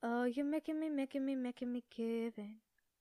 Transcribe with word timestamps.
Oh, 0.00 0.24
you're 0.24 0.44
making 0.44 0.78
me, 0.78 0.88
making 0.88 1.26
me, 1.26 1.34
making 1.34 1.72
me 1.72 1.82
giving. 1.94 2.56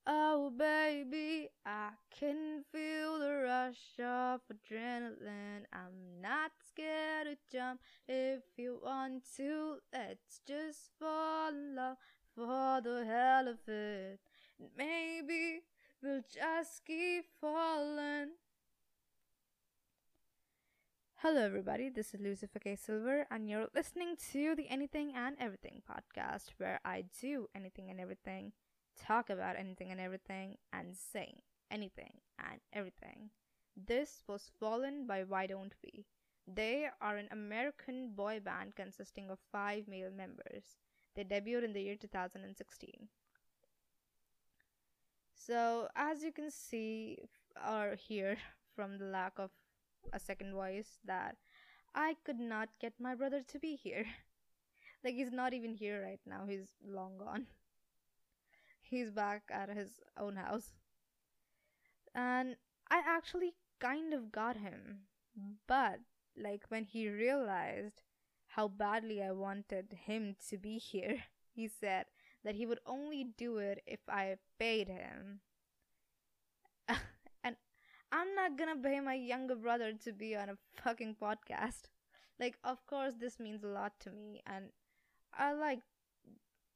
Oh, 0.07 0.49
baby, 0.57 1.49
I 1.63 1.89
can 2.17 2.63
feel 2.71 3.19
the 3.19 3.43
rush 3.43 3.99
of 3.99 4.41
adrenaline. 4.51 5.65
I'm 5.71 6.21
not 6.21 6.51
scared 6.67 7.27
to 7.27 7.37
jump 7.51 7.81
if 8.07 8.41
you 8.57 8.79
want 8.83 9.23
to. 9.35 9.77
Let's 9.93 10.41
just 10.47 10.89
fall 10.99 11.49
in 11.49 11.75
love 11.75 11.97
for 12.33 12.81
the 12.81 13.05
hell 13.05 13.47
of 13.47 13.67
it. 13.67 14.19
Maybe 14.75 15.61
we'll 16.01 16.23
just 16.33 16.83
keep 16.83 17.25
falling. 17.39 18.29
Hello, 21.21 21.43
everybody. 21.43 21.89
This 21.89 22.13
is 22.13 22.21
Lucifer 22.21 22.59
K. 22.59 22.75
Silver, 22.75 23.25
and 23.31 23.49
you're 23.49 23.69
listening 23.73 24.17
to 24.33 24.53
the 24.53 24.69
Anything 24.69 25.13
and 25.15 25.35
Everything 25.39 25.81
podcast, 25.89 26.49
where 26.59 26.79
I 26.85 27.05
do 27.19 27.49
anything 27.55 27.89
and 27.89 27.99
everything, 27.99 28.51
talk 29.03 29.31
about 29.31 29.55
anything 29.57 29.89
and 29.89 29.99
everything, 29.99 30.57
and 30.71 30.95
sing 30.95 31.41
anything 31.71 32.21
and 32.37 32.59
everything. 32.71 33.31
This 33.75 34.21
was 34.27 34.51
Fallen 34.59 35.07
by 35.07 35.23
Why 35.23 35.47
Don't 35.47 35.73
We? 35.83 36.05
They 36.47 36.87
are 37.01 37.17
an 37.17 37.29
American 37.31 38.11
boy 38.15 38.39
band 38.39 38.75
consisting 38.75 39.31
of 39.31 39.39
five 39.51 39.87
male 39.87 40.11
members. 40.15 40.77
They 41.15 41.23
debuted 41.23 41.63
in 41.63 41.73
the 41.73 41.81
year 41.81 41.95
2016. 41.95 43.07
So, 45.33 45.87
as 45.95 46.21
you 46.21 46.31
can 46.31 46.51
see 46.51 47.17
or 47.67 47.95
hear 47.95 48.37
from 48.75 48.99
the 48.99 49.05
lack 49.05 49.39
of 49.39 49.49
a 50.13 50.19
second 50.19 50.53
voice 50.53 50.99
that 51.05 51.37
I 51.95 52.15
could 52.23 52.39
not 52.39 52.69
get 52.79 52.93
my 52.99 53.15
brother 53.15 53.41
to 53.47 53.59
be 53.59 53.75
here. 53.75 54.05
like 55.03 55.15
he's 55.15 55.31
not 55.31 55.53
even 55.53 55.73
here 55.73 56.01
right 56.03 56.21
now. 56.25 56.45
He's 56.47 56.73
long 56.85 57.17
gone. 57.17 57.47
He's 58.81 59.11
back 59.11 59.43
at 59.51 59.69
his 59.69 59.99
own 60.17 60.37
house. 60.37 60.71
And 62.15 62.55
I 62.89 63.01
actually 63.05 63.53
kind 63.79 64.13
of 64.13 64.31
got 64.31 64.57
him. 64.57 65.07
But 65.67 65.99
like 66.35 66.63
when 66.69 66.85
he 66.85 67.09
realized 67.09 68.01
how 68.47 68.67
badly 68.67 69.21
I 69.21 69.31
wanted 69.31 69.97
him 70.05 70.35
to 70.49 70.57
be 70.57 70.77
here, 70.91 71.23
he 71.51 71.67
said 71.67 72.05
that 72.43 72.55
he 72.55 72.65
would 72.65 72.79
only 72.85 73.23
do 73.23 73.57
it 73.57 73.83
if 73.85 73.99
I 74.07 74.37
paid 74.59 74.87
him. 74.87 75.41
I'm 78.11 78.35
not 78.35 78.57
gonna 78.57 78.75
pay 78.75 78.99
my 78.99 79.13
younger 79.13 79.55
brother 79.55 79.93
to 79.93 80.11
be 80.13 80.35
on 80.35 80.49
a 80.49 80.57
fucking 80.81 81.15
podcast. 81.21 81.89
Like, 82.39 82.57
of 82.63 82.85
course, 82.85 83.13
this 83.19 83.39
means 83.39 83.63
a 83.63 83.67
lot 83.67 83.93
to 84.01 84.11
me, 84.11 84.41
and 84.45 84.65
I 85.33 85.53
like 85.53 85.79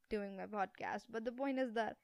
doing 0.09 0.37
my 0.37 0.45
podcast, 0.45 1.05
but 1.09 1.25
the 1.25 1.31
point 1.31 1.59
is 1.59 1.73
that 1.73 1.97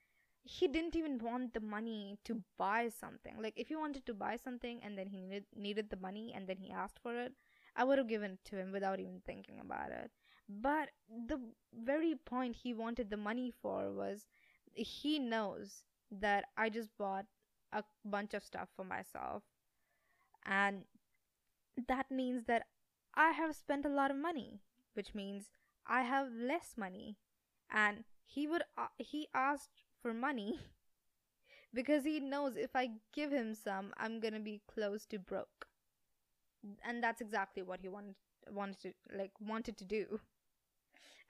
he 0.44 0.66
didn't 0.66 0.96
even 0.96 1.18
want 1.18 1.52
the 1.52 1.60
money 1.60 2.18
to 2.24 2.42
buy 2.56 2.88
something. 2.88 3.34
Like, 3.40 3.54
if 3.56 3.68
he 3.68 3.76
wanted 3.76 4.06
to 4.06 4.14
buy 4.14 4.36
something 4.36 4.80
and 4.82 4.96
then 4.96 5.06
he 5.08 5.20
needed, 5.20 5.44
needed 5.54 5.90
the 5.90 5.96
money 5.96 6.32
and 6.34 6.46
then 6.48 6.56
he 6.56 6.70
asked 6.70 6.98
for 7.02 7.14
it, 7.14 7.32
I 7.76 7.84
would 7.84 7.98
have 7.98 8.08
given 8.08 8.32
it 8.32 8.44
to 8.46 8.56
him 8.56 8.72
without 8.72 8.98
even 8.98 9.20
thinking 9.26 9.60
about 9.60 9.90
it. 9.90 10.10
But 10.48 10.90
the 11.26 11.38
very 11.74 12.14
point 12.14 12.56
he 12.56 12.72
wanted 12.72 13.10
the 13.10 13.18
money 13.18 13.52
for 13.60 13.92
was 13.92 14.26
he 14.74 15.18
knows 15.18 15.82
that 16.10 16.46
I 16.56 16.70
just 16.70 16.88
bought 16.96 17.26
a 17.72 17.84
bunch 18.04 18.34
of 18.34 18.44
stuff 18.44 18.68
for 18.74 18.84
myself. 18.84 19.42
And 20.44 20.84
that 21.86 22.10
means 22.10 22.44
that 22.44 22.66
I 23.14 23.30
have 23.30 23.54
spent 23.54 23.84
a 23.84 23.90
lot 23.90 24.10
of 24.10 24.16
money, 24.16 24.60
which 24.94 25.14
means 25.14 25.50
I 25.86 26.02
have 26.02 26.28
less 26.32 26.74
money. 26.76 27.16
And 27.70 28.04
he 28.24 28.46
would 28.46 28.62
uh, 28.76 28.88
he 28.98 29.28
asked 29.34 29.84
for 30.00 30.14
money 30.14 30.58
because 31.74 32.04
he 32.04 32.20
knows 32.20 32.56
if 32.56 32.74
I 32.74 32.90
give 33.12 33.30
him 33.30 33.54
some, 33.54 33.92
I'm 33.96 34.20
going 34.20 34.34
to 34.34 34.40
be 34.40 34.62
close 34.72 35.04
to 35.06 35.18
broke. 35.18 35.66
And 36.84 37.02
that's 37.02 37.20
exactly 37.20 37.62
what 37.62 37.80
he 37.82 37.88
wanted 37.88 38.16
wanted 38.50 38.80
to 38.80 38.92
like 39.16 39.32
wanted 39.40 39.76
to 39.78 39.84
do. 39.84 40.20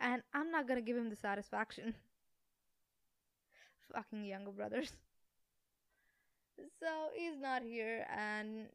And 0.00 0.22
I'm 0.32 0.50
not 0.50 0.68
going 0.68 0.78
to 0.78 0.86
give 0.86 0.96
him 0.96 1.10
the 1.10 1.16
satisfaction. 1.16 1.94
Fucking 3.92 4.24
younger 4.24 4.52
brothers. 4.52 4.92
So 6.78 7.10
he's 7.14 7.38
not 7.40 7.62
here, 7.62 8.06
and 8.10 8.68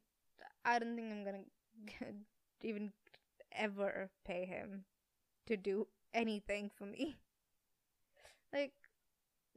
I 0.65 0.79
don't 0.79 0.95
think 0.95 1.11
I'm 1.11 1.23
gonna 1.25 2.13
even 2.61 2.93
ever 3.53 4.09
pay 4.25 4.45
him 4.45 4.85
to 5.47 5.57
do 5.57 5.87
anything 6.13 6.71
for 6.75 6.85
me. 6.85 7.17
Like, 8.53 8.73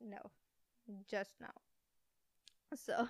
no, 0.00 0.30
just 1.08 1.32
now. 1.40 1.54
So, 2.74 3.08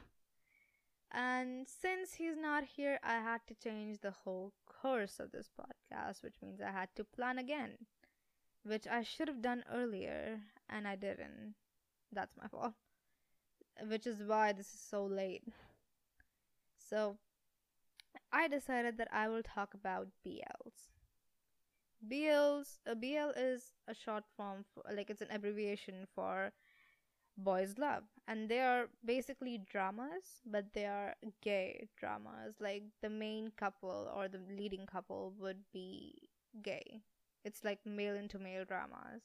and 1.11 1.67
since 1.69 2.15
he's 2.15 2.37
not 2.37 2.65
here, 2.65 2.99
I 3.03 3.15
had 3.15 3.41
to 3.49 3.55
change 3.55 4.01
the 4.01 4.11
whole 4.13 4.53
course 4.67 5.19
of 5.19 5.33
this 5.33 5.49
podcast, 5.49 6.23
which 6.23 6.37
means 6.43 6.61
I 6.61 6.71
had 6.71 6.95
to 6.97 7.05
plan 7.05 7.39
again, 7.39 7.87
which 8.65 8.87
I 8.87 9.03
should 9.03 9.29
have 9.29 9.43
done 9.43 9.65
earlier, 9.73 10.41
and 10.69 10.89
I 10.89 10.97
didn't. 10.97 11.57
That's 12.13 12.37
my 12.37 12.49
fault 12.49 12.75
which 13.89 14.07
is 14.07 14.23
why 14.23 14.53
this 14.53 14.73
is 14.75 14.81
so 14.81 15.05
late. 15.05 15.43
So, 16.79 17.19
I 18.33 18.49
decided 18.49 18.97
that 18.99 19.09
I 19.13 19.29
will 19.29 19.43
talk 19.43 19.75
about 19.75 20.09
BLs. 20.25 20.91
BLs, 22.07 22.79
a 22.87 22.95
BL 22.95 23.31
is 23.37 23.73
a 23.89 23.95
short 23.95 24.25
form, 24.37 24.65
for, 24.73 24.83
like 24.95 25.11
it's 25.11 25.23
an 25.23 25.31
abbreviation 25.31 26.07
for 26.15 26.53
boys 27.37 27.79
love, 27.79 28.05
and 28.29 28.49
they 28.49 28.61
are 28.61 28.89
basically 29.05 29.59
dramas, 29.71 30.43
but 30.47 30.73
they 30.75 30.87
are 30.87 31.15
gay 31.43 31.89
dramas. 31.97 32.57
Like 32.61 32.85
the 33.03 33.11
main 33.11 33.53
couple 33.57 34.11
or 34.15 34.29
the 34.29 34.41
leading 34.51 34.87
couple 34.87 35.35
would 35.39 35.65
be 35.73 36.15
gay. 36.63 37.03
It's 37.45 37.65
like 37.65 37.81
male 37.85 38.17
into 38.17 38.39
male 38.39 38.65
dramas 38.65 39.23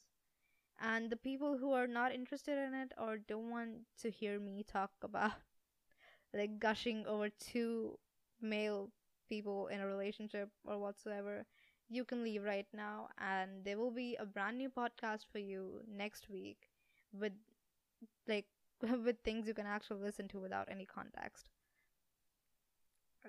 and 0.80 1.10
the 1.10 1.16
people 1.16 1.58
who 1.58 1.72
are 1.72 1.86
not 1.86 2.12
interested 2.12 2.58
in 2.58 2.74
it 2.74 2.92
or 2.98 3.18
don't 3.18 3.50
want 3.50 3.70
to 4.00 4.10
hear 4.10 4.38
me 4.40 4.64
talk 4.66 4.90
about 5.02 5.32
like 6.34 6.58
gushing 6.58 7.06
over 7.06 7.28
two 7.28 7.98
male 8.40 8.90
people 9.28 9.68
in 9.68 9.80
a 9.80 9.86
relationship 9.86 10.50
or 10.64 10.78
whatsoever 10.78 11.46
you 11.88 12.04
can 12.04 12.22
leave 12.24 12.42
right 12.44 12.66
now 12.74 13.08
and 13.18 13.64
there 13.64 13.78
will 13.78 13.90
be 13.90 14.16
a 14.16 14.26
brand 14.26 14.58
new 14.58 14.68
podcast 14.70 15.24
for 15.30 15.38
you 15.38 15.80
next 15.88 16.28
week 16.30 16.68
with 17.12 17.32
like 18.26 18.46
with 19.04 19.16
things 19.24 19.46
you 19.46 19.54
can 19.54 19.66
actually 19.66 20.00
listen 20.02 20.28
to 20.28 20.38
without 20.40 20.68
any 20.70 20.84
context. 20.86 21.50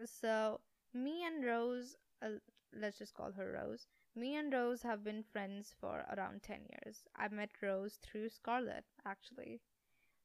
So 0.05 0.59
me 0.93 1.25
and 1.25 1.43
rose 1.43 1.95
uh, 2.21 2.39
let's 2.73 2.97
just 2.97 3.13
call 3.13 3.31
her 3.31 3.51
rose 3.53 3.87
me 4.16 4.35
and 4.35 4.53
Rose 4.53 4.84
have 4.84 5.03
been 5.03 5.24
friends 5.24 5.74
for 5.79 6.06
around 6.16 6.44
10 6.44 6.59
years. 6.69 7.03
I 7.16 7.28
met 7.29 7.50
Rose 7.62 7.97
through 8.01 8.29
Scarlett, 8.29 8.85
actually. 9.06 9.62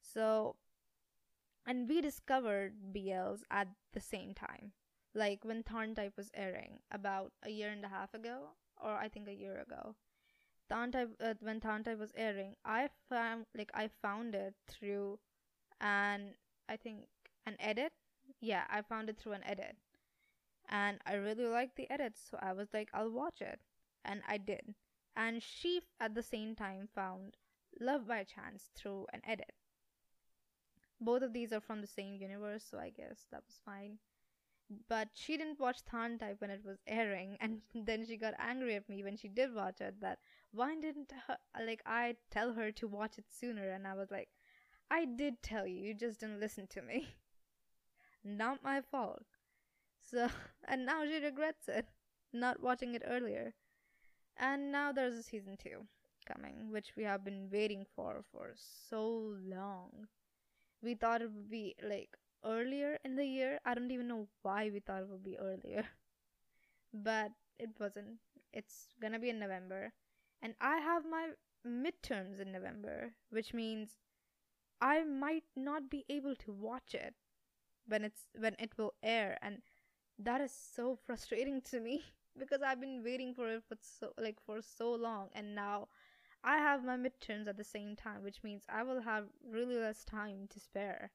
So, 0.00 0.56
and 1.66 1.88
we 1.88 2.00
discovered 2.00 2.74
BLs 2.94 3.40
at 3.50 3.68
the 3.92 4.00
same 4.00 4.34
time. 4.34 4.72
Like 5.14 5.44
when 5.44 5.62
Tharn 5.62 5.96
Type 5.96 6.14
was 6.16 6.30
airing 6.34 6.80
about 6.92 7.32
a 7.42 7.50
year 7.50 7.70
and 7.70 7.84
a 7.84 7.88
half 7.88 8.12
ago, 8.14 8.50
or 8.76 8.92
I 8.92 9.08
think 9.08 9.26
a 9.26 9.34
year 9.34 9.58
ago. 9.60 9.94
Tharn 10.70 10.92
Type, 10.92 11.10
uh, 11.20 11.34
when 11.40 11.60
Tharn 11.60 11.84
Type 11.84 11.98
was 11.98 12.12
airing, 12.14 12.56
I 12.64 12.90
found, 13.08 13.46
like, 13.56 13.70
I 13.72 13.88
found 14.02 14.34
it 14.34 14.54
through 14.68 15.18
an, 15.80 16.34
I 16.68 16.76
think, 16.76 17.06
an 17.46 17.56
edit. 17.58 17.92
Yeah, 18.40 18.64
I 18.70 18.82
found 18.82 19.08
it 19.08 19.18
through 19.18 19.32
an 19.32 19.44
edit. 19.46 19.76
And 20.68 20.98
I 21.06 21.14
really 21.14 21.46
liked 21.46 21.76
the 21.76 21.90
edit, 21.90 22.18
so 22.18 22.38
I 22.42 22.52
was 22.52 22.68
like, 22.74 22.90
I'll 22.92 23.10
watch 23.10 23.40
it 23.40 23.60
and 24.04 24.22
I 24.26 24.38
did. 24.38 24.74
And 25.16 25.42
she 25.42 25.82
at 26.00 26.14
the 26.14 26.22
same 26.22 26.54
time 26.54 26.88
found 26.94 27.36
Love 27.80 28.06
by 28.06 28.24
Chance 28.24 28.70
through 28.74 29.06
an 29.12 29.22
edit. 29.26 29.52
Both 31.00 31.22
of 31.22 31.32
these 31.32 31.52
are 31.52 31.60
from 31.60 31.80
the 31.80 31.86
same 31.86 32.14
universe, 32.14 32.64
so 32.64 32.78
I 32.78 32.90
guess 32.90 33.26
that 33.30 33.44
was 33.46 33.60
fine. 33.64 33.98
But 34.88 35.08
she 35.14 35.36
didn't 35.36 35.60
watch 35.60 35.84
Tharn 35.84 36.18
Type 36.18 36.40
when 36.40 36.50
it 36.50 36.64
was 36.64 36.78
airing, 36.86 37.36
and 37.40 37.62
then 37.74 38.04
she 38.06 38.16
got 38.16 38.34
angry 38.38 38.76
at 38.76 38.88
me 38.88 39.02
when 39.02 39.16
she 39.16 39.28
did 39.28 39.54
watch 39.54 39.80
it. 39.80 40.00
That 40.00 40.18
why 40.52 40.74
didn't 40.76 41.12
her, 41.26 41.38
like 41.64 41.82
I 41.86 42.16
tell 42.30 42.52
her 42.54 42.70
to 42.72 42.86
watch 42.88 43.18
it 43.18 43.26
sooner? 43.30 43.70
And 43.70 43.86
I 43.86 43.94
was 43.94 44.10
like, 44.10 44.28
I 44.90 45.04
did 45.04 45.42
tell 45.42 45.66
you, 45.66 45.80
you 45.80 45.94
just 45.94 46.20
didn't 46.20 46.40
listen 46.40 46.66
to 46.68 46.82
me. 46.82 47.16
Not 48.24 48.62
my 48.62 48.80
fault. 48.80 49.24
So, 50.00 50.28
and 50.68 50.86
now 50.86 51.04
she 51.04 51.18
regrets 51.18 51.68
it, 51.68 51.86
not 52.32 52.60
watching 52.62 52.94
it 52.94 53.02
earlier. 53.06 53.54
And 54.38 54.72
now 54.72 54.90
there's 54.92 55.14
a 55.18 55.22
season 55.22 55.56
two 55.58 55.86
coming, 56.26 56.70
which 56.70 56.96
we 56.96 57.02
have 57.04 57.24
been 57.24 57.50
waiting 57.50 57.84
for 57.94 58.22
for 58.32 58.54
so 58.56 59.34
long. 59.44 60.08
We 60.82 60.94
thought 60.94 61.22
it 61.22 61.32
would 61.32 61.50
be 61.50 61.76
like 61.82 62.16
earlier 62.44 62.98
in 63.04 63.16
the 63.16 63.26
year. 63.26 63.60
I 63.64 63.74
don't 63.74 63.90
even 63.92 64.08
know 64.08 64.28
why 64.42 64.70
we 64.70 64.80
thought 64.80 65.02
it 65.02 65.08
would 65.08 65.24
be 65.24 65.38
earlier. 65.38 65.84
But 66.92 67.32
it 67.58 67.70
wasn't. 67.78 68.18
It's 68.52 68.88
gonna 69.00 69.18
be 69.18 69.30
in 69.30 69.38
November. 69.38 69.92
And 70.42 70.54
I 70.60 70.78
have 70.78 71.04
my 71.04 71.30
midterms 71.66 72.40
in 72.40 72.52
November, 72.52 73.14
which 73.30 73.52
means 73.54 73.98
I 74.80 75.04
might 75.04 75.44
not 75.56 75.90
be 75.90 76.04
able 76.08 76.34
to 76.36 76.52
watch 76.52 76.94
it 76.94 77.14
when 77.86 78.04
it's 78.04 78.28
when 78.38 78.56
it 78.58 78.78
will 78.78 78.94
air 79.02 79.38
and 79.42 79.62
that 80.18 80.40
is 80.40 80.52
so 80.52 80.96
frustrating 80.96 81.60
to 81.70 81.80
me 81.80 82.04
because 82.38 82.62
I've 82.62 82.80
been 82.80 83.02
waiting 83.04 83.34
for 83.34 83.48
it 83.50 83.62
for 83.68 83.76
so 83.80 84.12
like 84.18 84.40
for 84.40 84.60
so 84.62 84.92
long 84.94 85.28
and 85.34 85.54
now 85.54 85.88
I 86.44 86.58
have 86.58 86.84
my 86.84 86.96
midterms 86.96 87.48
at 87.48 87.56
the 87.56 87.64
same 87.64 87.96
time, 87.96 88.22
which 88.24 88.42
means 88.42 88.64
I 88.68 88.82
will 88.84 89.02
have 89.02 89.26
really 89.44 89.76
less 89.76 90.04
time 90.04 90.48
to 90.50 90.60
spare. 90.60 91.12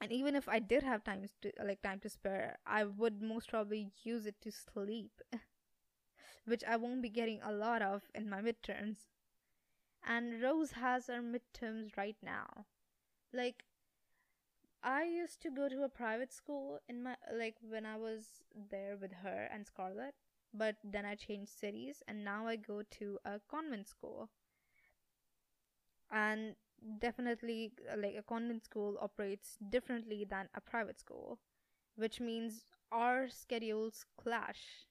And 0.00 0.10
even 0.12 0.34
if 0.34 0.48
I 0.48 0.58
did 0.58 0.82
have 0.82 1.04
time 1.04 1.24
to 1.42 1.52
like 1.62 1.82
time 1.82 2.00
to 2.00 2.08
spare, 2.08 2.58
I 2.66 2.84
would 2.84 3.22
most 3.22 3.48
probably 3.48 3.92
use 4.02 4.26
it 4.26 4.40
to 4.42 4.50
sleep, 4.50 5.20
which 6.44 6.64
I 6.64 6.76
won't 6.76 7.02
be 7.02 7.08
getting 7.10 7.40
a 7.42 7.52
lot 7.52 7.82
of 7.82 8.10
in 8.14 8.28
my 8.28 8.40
midterms. 8.40 9.06
And 10.04 10.42
Rose 10.42 10.72
has 10.72 11.06
her 11.06 11.22
midterms 11.22 11.96
right 11.96 12.16
now. 12.22 12.66
Like 13.32 13.64
I 14.82 15.04
used 15.04 15.40
to 15.42 15.50
go 15.50 15.68
to 15.68 15.84
a 15.84 15.88
private 15.88 16.32
school 16.32 16.80
in 16.88 17.02
my 17.04 17.16
like 17.32 17.56
when 17.60 17.86
I 17.86 17.96
was 17.96 18.42
there 18.70 18.96
with 18.96 19.12
her 19.12 19.48
and 19.52 19.64
Scarlett, 19.64 20.14
but 20.52 20.76
then 20.82 21.04
I 21.04 21.14
changed 21.14 21.50
cities 21.52 22.02
and 22.08 22.24
now 22.24 22.46
I 22.48 22.56
go 22.56 22.82
to 22.82 23.18
a 23.24 23.40
convent 23.48 23.86
school. 23.88 24.30
And 26.10 26.56
definitely 26.98 27.72
like 27.96 28.14
a 28.16 28.22
convent 28.22 28.64
school 28.64 28.96
operates 29.00 29.56
differently 29.70 30.24
than 30.24 30.48
a 30.54 30.60
private 30.60 30.98
school, 30.98 31.38
which 31.96 32.20
means 32.20 32.64
our 32.92 33.28
schedules 33.28 34.04
clash, 34.16 34.86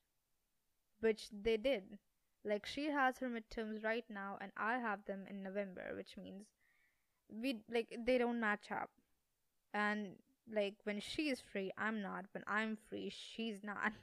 which 1.00 1.30
they 1.32 1.58
did. 1.58 1.98
Like 2.44 2.66
she 2.66 2.86
has 2.86 3.18
her 3.20 3.30
midterms 3.30 3.84
right 3.84 4.06
now 4.10 4.38
and 4.40 4.52
I 4.56 4.78
have 4.80 5.06
them 5.06 5.26
in 5.30 5.44
November, 5.44 5.94
which 5.96 6.18
means 6.18 6.46
we 7.30 7.62
like 7.72 7.98
they 8.06 8.18
don't 8.18 8.40
match 8.40 8.72
up 8.72 8.92
and 9.74 10.16
like 10.54 10.76
when 10.84 11.00
she's 11.00 11.40
free 11.42 11.72
i'm 11.78 12.02
not. 12.02 12.26
When 12.32 12.44
i'm 12.48 12.78
free 12.90 13.10
she's 13.10 13.64
not. 13.64 13.94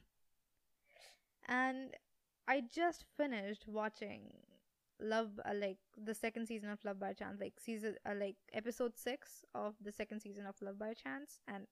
And 1.49 1.94
i 2.49 2.61
just 2.61 3.05
finished 3.16 3.66
watching 3.66 4.32
love 5.00 5.40
uh, 5.44 5.55
like 5.55 5.78
the 6.02 6.14
second 6.14 6.46
season 6.46 6.70
of 6.70 6.84
love 6.84 6.99
by 7.00 7.12
chance 7.12 7.40
like 7.40 7.55
season 7.58 7.96
uh, 8.06 8.14
like 8.14 8.37
episode 8.52 8.96
6 8.99 9.44
of 9.55 9.75
the 9.82 9.93
second 9.93 10.20
season 10.20 10.46
of 10.46 10.61
love 10.62 10.78
by 10.78 10.94
chance. 10.94 11.38
And 11.49 11.66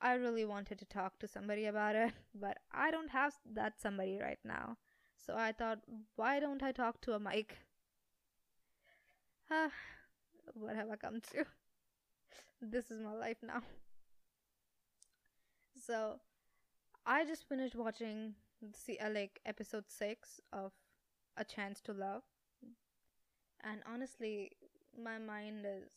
i 0.00 0.14
really 0.14 0.44
wanted 0.44 0.78
to 0.78 0.84
talk 0.84 1.18
to 1.18 1.28
somebody 1.28 1.66
about 1.66 1.96
it 1.96 2.12
but 2.34 2.58
i 2.72 2.90
don't 2.90 3.10
have 3.10 3.34
that 3.54 3.80
somebody 3.80 4.18
right 4.20 4.40
now. 4.44 4.76
So 5.16 5.36
i 5.36 5.52
thought 5.52 5.80
why 6.16 6.40
don't 6.40 6.62
i 6.62 6.72
talk 6.72 7.00
to 7.02 7.12
a 7.14 7.20
mic? 7.20 7.58
Ah 9.50 9.70
what 10.54 10.76
have 10.76 10.90
i 10.90 10.96
come 10.96 11.20
to 11.32 11.44
this 12.70 12.90
is 12.90 13.00
my 13.00 13.12
life 13.12 13.38
now. 13.42 13.62
So, 15.86 16.20
I 17.04 17.24
just 17.24 17.48
finished 17.48 17.74
watching 17.74 18.34
see 18.72 18.98
like 19.12 19.40
episode 19.44 19.84
6 19.88 20.40
of 20.52 20.72
A 21.36 21.44
Chance 21.44 21.80
to 21.82 21.92
Love. 21.92 22.22
And 23.62 23.82
honestly, 23.92 24.52
my 25.02 25.18
mind 25.18 25.66
is 25.66 25.88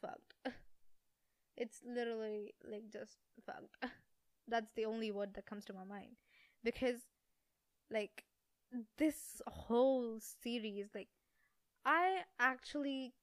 fucked. 0.00 0.34
it's 1.56 1.80
literally 1.86 2.54
like 2.70 2.90
just 2.90 3.18
fucked. 3.44 3.76
That's 4.48 4.70
the 4.76 4.86
only 4.86 5.10
word 5.10 5.34
that 5.34 5.46
comes 5.46 5.64
to 5.66 5.72
my 5.72 5.84
mind 5.84 6.16
because 6.64 7.00
like 7.90 8.24
this 8.98 9.40
whole 9.46 10.18
series 10.20 10.86
like 10.94 11.08
I 11.84 12.20
actually 12.38 13.14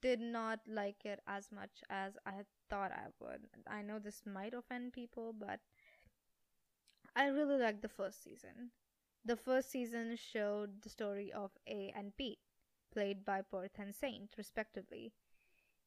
did 0.00 0.20
not 0.20 0.60
like 0.66 1.04
it 1.04 1.20
as 1.26 1.50
much 1.52 1.82
as 1.90 2.16
I 2.26 2.44
thought 2.70 2.92
I 2.92 3.06
would. 3.20 3.46
I 3.68 3.82
know 3.82 3.98
this 3.98 4.22
might 4.26 4.54
offend 4.54 4.92
people, 4.92 5.32
but 5.38 5.60
I 7.14 7.26
really 7.26 7.58
liked 7.58 7.82
the 7.82 7.88
first 7.88 8.22
season. 8.22 8.70
The 9.24 9.36
first 9.36 9.70
season 9.70 10.16
showed 10.16 10.82
the 10.82 10.88
story 10.88 11.32
of 11.32 11.50
A 11.66 11.92
and 11.96 12.16
Pete, 12.16 12.38
played 12.92 13.24
by 13.24 13.42
Perth 13.42 13.78
and 13.78 13.94
Saint, 13.94 14.30
respectively. 14.38 15.12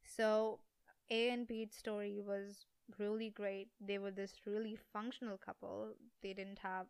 So, 0.03 0.59
A 1.11 1.29
and 1.29 1.47
Pete's 1.47 1.77
story 1.77 2.21
was 2.21 2.65
really 2.99 3.29
great. 3.29 3.69
They 3.81 3.97
were 3.99 4.11
this 4.11 4.41
really 4.45 4.75
functional 4.93 5.37
couple. 5.37 5.93
They 6.21 6.33
didn't 6.33 6.59
have 6.59 6.87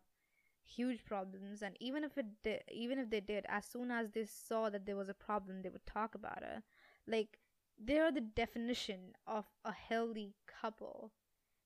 huge 0.64 1.04
problems 1.04 1.62
and 1.62 1.76
even 1.80 2.04
if 2.04 2.16
it 2.18 2.64
even 2.72 2.98
if 2.98 3.10
they 3.10 3.20
did 3.20 3.44
as 3.48 3.66
soon 3.66 3.90
as 3.90 4.10
they 4.12 4.24
saw 4.24 4.70
that 4.70 4.86
there 4.86 4.96
was 4.96 5.08
a 5.08 5.14
problem 5.14 5.62
they 5.62 5.68
would 5.68 5.84
talk 5.86 6.14
about 6.14 6.42
it 6.42 6.62
like 7.10 7.38
they 7.82 7.98
are 7.98 8.12
the 8.12 8.20
definition 8.22 9.14
of 9.26 9.46
a 9.64 9.72
healthy 9.72 10.34
couple. 10.46 11.12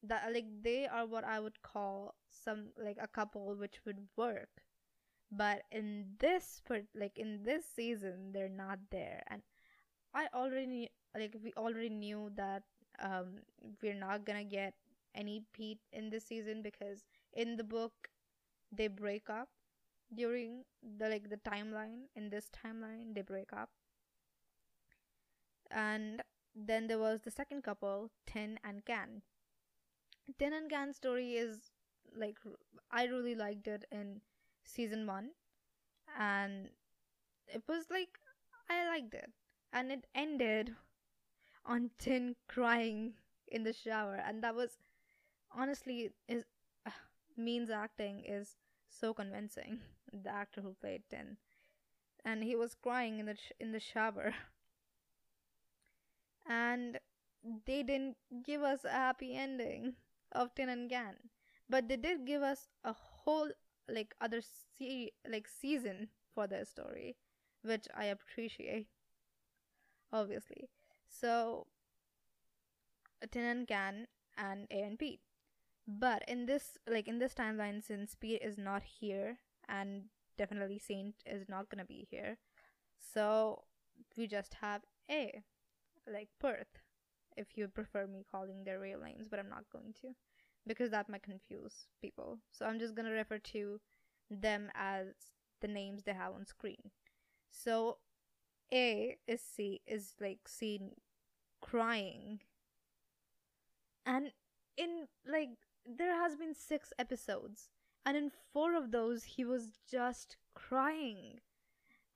That 0.02 0.32
like 0.34 0.46
they 0.62 0.86
are 0.86 1.06
what 1.06 1.24
i 1.24 1.40
would 1.40 1.62
call 1.62 2.14
some 2.30 2.68
like 2.76 2.98
a 3.00 3.08
couple 3.08 3.54
which 3.56 3.80
would 3.86 4.08
work. 4.16 4.62
But 5.30 5.64
in 5.70 6.16
this 6.18 6.62
part 6.66 6.86
like 6.94 7.18
in 7.18 7.42
this 7.44 7.64
season 7.66 8.32
they're 8.32 8.48
not 8.48 8.78
there. 8.90 9.22
And 9.28 9.42
i 10.14 10.26
already 10.34 10.90
like 11.16 11.34
we 11.42 11.52
already 11.56 11.90
knew 11.90 12.30
that 12.36 12.62
um 13.00 13.40
we're 13.82 13.94
not 13.98 14.24
gonna 14.26 14.44
get 14.44 14.74
any 15.14 15.42
pete 15.52 15.80
in 15.92 16.10
this 16.10 16.24
season 16.26 16.62
because 16.62 17.04
in 17.34 17.56
the 17.56 17.64
book 17.64 18.10
they 18.72 18.88
break 18.88 19.30
up 19.30 19.48
during 20.14 20.64
the 20.82 21.08
like 21.08 21.30
the 21.30 21.38
timeline. 21.38 22.08
In 22.16 22.30
this 22.30 22.50
timeline 22.50 23.14
they 23.14 23.22
break 23.22 23.52
up 23.52 23.70
and 25.74 26.22
then 26.54 26.86
there 26.86 26.98
was 27.00 27.22
the 27.22 27.32
second 27.32 27.64
couple, 27.64 28.10
Tin 28.26 28.58
and 28.64 28.84
Can. 28.86 29.22
Tin 30.38 30.52
and 30.52 30.70
Can's 30.70 30.96
story 30.96 31.32
is 31.36 31.70
like 32.16 32.38
I 32.90 33.04
really 33.06 33.34
liked 33.34 33.66
it 33.68 33.84
in 33.90 34.20
season 34.64 35.06
one, 35.06 35.30
and 36.18 36.70
it 37.48 37.64
was 37.68 37.90
like 37.90 38.18
I 38.70 38.86
liked 38.88 39.14
it, 39.14 39.32
and 39.72 39.92
it 39.92 40.06
ended 40.14 40.74
on 41.66 41.90
Tin 41.98 42.36
crying 42.48 43.14
in 43.48 43.64
the 43.64 43.72
shower, 43.72 44.16
and 44.16 44.42
that 44.44 44.54
was 44.54 44.78
honestly 45.52 46.12
is 46.28 46.44
uh, 46.86 46.90
Mean's 47.36 47.70
acting 47.70 48.24
is 48.24 48.56
so 48.88 49.14
convincing. 49.14 49.80
The 50.12 50.30
actor 50.30 50.62
who 50.62 50.74
played 50.74 51.02
Tin, 51.10 51.38
and 52.24 52.44
he 52.44 52.56
was 52.56 52.74
crying 52.74 53.18
in 53.20 53.26
the 53.26 53.36
sh- 53.36 53.52
in 53.60 53.72
the 53.72 53.80
shower. 53.80 54.34
and 56.46 56.98
they 57.66 57.82
didn't 57.82 58.16
give 58.44 58.62
us 58.62 58.84
a 58.84 58.90
happy 58.90 59.34
ending 59.36 59.94
of 60.32 60.54
Tin 60.54 60.68
and 60.68 60.90
Can, 60.90 61.16
but 61.68 61.88
they 61.88 61.96
did 61.96 62.26
give 62.26 62.42
us 62.42 62.68
a 62.84 62.92
whole 62.92 63.50
like 63.88 64.14
other 64.20 64.40
se- 64.42 65.12
like 65.28 65.48
season 65.48 66.08
for 66.34 66.46
their 66.46 66.64
story, 66.64 67.16
which 67.62 67.86
I 67.94 68.06
appreciate. 68.06 68.88
Obviously, 70.12 70.70
so 71.08 71.66
Tin 73.30 73.44
and 73.44 73.66
Can 73.66 74.06
and 74.36 74.66
A 74.70 74.82
and 74.82 74.98
P, 74.98 75.20
But 75.86 76.24
in 76.28 76.46
this 76.46 76.78
like 76.88 77.08
in 77.08 77.18
this 77.18 77.34
timeline, 77.34 77.82
since 77.82 78.14
P 78.14 78.34
is 78.36 78.58
not 78.58 78.82
here 78.84 79.38
and 79.68 80.10
definitely 80.38 80.78
Saint 80.78 81.16
is 81.26 81.48
not 81.48 81.70
gonna 81.70 81.84
be 81.84 82.06
here, 82.10 82.38
so 82.98 83.64
we 84.16 84.26
just 84.26 84.54
have 84.54 84.82
A 85.10 85.44
like 86.10 86.28
Perth, 86.40 86.80
if 87.36 87.56
you 87.56 87.68
prefer 87.68 88.06
me 88.06 88.24
calling 88.30 88.64
their 88.64 88.80
real 88.80 89.00
names, 89.00 89.28
but 89.28 89.38
I'm 89.38 89.48
not 89.48 89.70
going 89.72 89.92
to 90.02 90.14
because 90.66 90.90
that 90.90 91.08
might 91.08 91.22
confuse 91.22 91.86
people. 92.00 92.38
So 92.50 92.64
I'm 92.66 92.78
just 92.78 92.94
going 92.94 93.06
to 93.06 93.12
refer 93.12 93.38
to 93.38 93.80
them 94.30 94.70
as 94.74 95.06
the 95.60 95.68
names 95.68 96.02
they 96.02 96.12
have 96.12 96.34
on 96.34 96.46
screen. 96.46 96.90
So 97.50 97.98
A 98.72 99.18
is 99.26 99.40
C 99.40 99.80
is 99.86 100.14
like 100.20 100.40
seen 100.46 100.92
crying. 101.60 102.40
And 104.06 104.32
in 104.76 105.08
like 105.26 105.50
there 105.86 106.14
has 106.14 106.36
been 106.36 106.54
6 106.54 106.92
episodes 106.98 107.68
and 108.06 108.16
in 108.16 108.30
4 108.52 108.74
of 108.74 108.90
those 108.90 109.24
he 109.24 109.44
was 109.44 109.78
just 109.90 110.36
crying. 110.54 111.40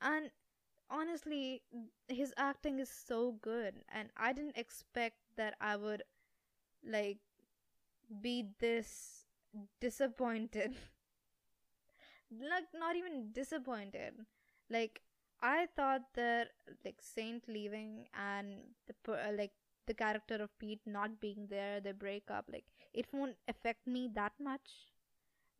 And 0.00 0.30
honestly, 0.90 1.62
his 2.08 2.32
acting 2.36 2.78
is 2.78 2.88
so 2.90 3.32
good, 3.42 3.84
and 3.88 4.10
I 4.16 4.32
didn't 4.32 4.56
expect 4.56 5.16
that 5.36 5.54
I 5.60 5.76
would 5.76 6.02
like 6.84 7.18
be 8.20 8.48
this 8.58 9.24
disappointed. 9.80 10.74
like, 12.30 12.68
not 12.74 12.96
even 12.96 13.32
disappointed. 13.32 14.14
Like, 14.70 15.00
I 15.40 15.66
thought 15.76 16.02
that 16.14 16.48
like 16.84 17.00
Saint 17.00 17.48
leaving 17.48 18.08
and 18.12 18.74
the 18.88 19.12
uh, 19.12 19.30
like 19.36 19.52
the 19.86 19.94
character 19.94 20.34
of 20.34 20.50
Pete 20.58 20.80
not 20.84 21.20
being 21.20 21.46
there, 21.48 21.80
the 21.80 21.94
breakup, 21.94 22.46
like 22.52 22.64
it 22.92 23.06
won't 23.12 23.36
affect 23.46 23.86
me 23.86 24.10
that 24.14 24.32
much. 24.40 24.90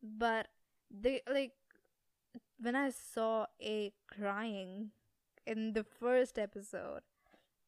But 0.03 0.47
they 0.91 1.21
like 1.31 1.53
when 2.59 2.75
I 2.75 2.89
saw 2.91 3.45
A 3.61 3.91
crying 4.07 4.91
in 5.45 5.73
the 5.73 5.83
first 5.83 6.37
episode, 6.37 7.01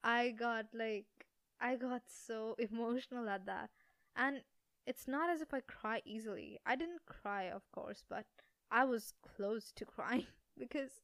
I 0.04 0.32
got 0.32 0.68
like 0.74 1.28
I 1.60 1.76
got 1.76 2.04
so 2.08 2.56
emotional 2.60 3.30
at 3.30 3.46
that. 3.46 3.70
And 4.16 4.42
it's 4.86 5.08
not 5.08 5.30
as 5.30 5.42
if 5.42 5.54
I 5.54 5.62
cry 5.62 6.02
easily. 6.06 6.60
I 6.66 6.76
didn't 6.76 7.06
cry, 7.06 7.44
of 7.44 7.72
course, 7.72 8.04
but 8.10 8.26
I 8.72 8.84
was 8.84 9.14
close 9.36 9.72
to 9.74 9.86
crying 9.96 10.28
because 10.58 11.02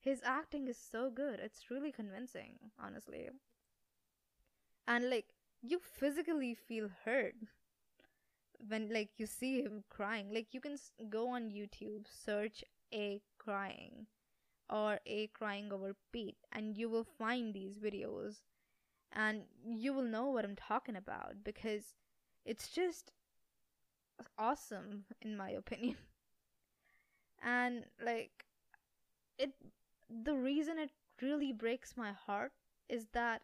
his 0.00 0.20
acting 0.24 0.68
is 0.68 0.78
so 0.78 1.10
good. 1.10 1.40
It's 1.40 1.70
really 1.70 1.92
convincing, 1.92 2.58
honestly. 2.82 3.28
And 4.88 5.10
like 5.10 5.26
you 5.62 5.78
physically 5.78 6.54
feel 6.54 6.88
hurt 7.04 7.34
when 8.68 8.92
like 8.92 9.10
you 9.18 9.26
see 9.26 9.62
him 9.62 9.84
crying. 9.88 10.32
Like 10.32 10.52
you 10.52 10.60
can 10.60 10.76
go 11.08 11.28
on 11.28 11.50
YouTube, 11.50 12.06
search 12.08 12.64
a 12.92 13.22
crying 13.38 14.06
or 14.70 15.00
a 15.06 15.26
crying 15.28 15.72
over 15.72 15.94
Pete 16.12 16.36
and 16.52 16.76
you 16.76 16.88
will 16.88 17.04
find 17.04 17.52
these 17.54 17.78
videos 17.78 18.42
and 19.12 19.42
you 19.66 19.92
will 19.92 20.02
know 20.04 20.26
what 20.26 20.44
I'm 20.44 20.56
talking 20.56 20.96
about 20.96 21.44
because 21.44 21.94
it's 22.44 22.68
just 22.68 23.12
awesome 24.38 25.04
in 25.22 25.36
my 25.36 25.50
opinion. 25.50 25.96
and 27.42 27.84
like 28.04 28.44
it 29.38 29.52
the 30.08 30.34
reason 30.34 30.78
it 30.78 30.90
really 31.22 31.52
breaks 31.52 31.96
my 31.96 32.12
heart 32.12 32.52
is 32.88 33.06
that 33.12 33.42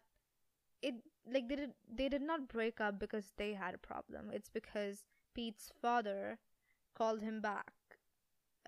it 0.81 0.95
like 1.31 1.47
they 1.49 1.55
did 1.55 1.71
they 1.91 2.09
did 2.09 2.21
not 2.21 2.47
break 2.47 2.81
up 2.81 2.99
because 2.99 3.33
they 3.37 3.53
had 3.53 3.75
a 3.75 3.79
problem. 3.79 4.31
It's 4.33 4.49
because 4.49 5.05
Pete's 5.35 5.71
father 5.81 6.39
called 6.95 7.21
him 7.21 7.41
back 7.41 7.71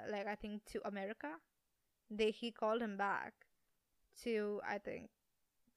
like 0.09 0.27
I 0.27 0.35
think 0.35 0.65
to 0.65 0.81
America. 0.87 1.35
They 2.09 2.31
he 2.31 2.51
called 2.51 2.81
him 2.81 2.97
back 2.97 3.33
to 4.23 4.61
I 4.67 4.77
think 4.77 5.09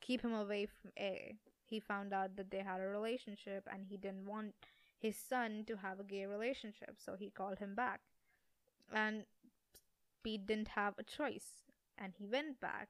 keep 0.00 0.22
him 0.22 0.34
away 0.34 0.66
from 0.66 0.90
A. 0.98 1.36
He 1.64 1.80
found 1.80 2.12
out 2.12 2.36
that 2.36 2.50
they 2.50 2.58
had 2.58 2.80
a 2.80 2.86
relationship 2.86 3.66
and 3.72 3.86
he 3.88 3.96
didn't 3.96 4.26
want 4.26 4.54
his 4.98 5.16
son 5.16 5.64
to 5.66 5.76
have 5.76 5.98
a 6.00 6.04
gay 6.04 6.26
relationship, 6.26 6.96
so 6.98 7.16
he 7.16 7.30
called 7.30 7.58
him 7.58 7.74
back. 7.74 8.00
And 8.92 9.24
Pete 10.22 10.46
didn't 10.46 10.68
have 10.68 10.94
a 10.98 11.02
choice 11.02 11.64
and 11.98 12.14
he 12.18 12.26
went 12.26 12.60
back. 12.60 12.88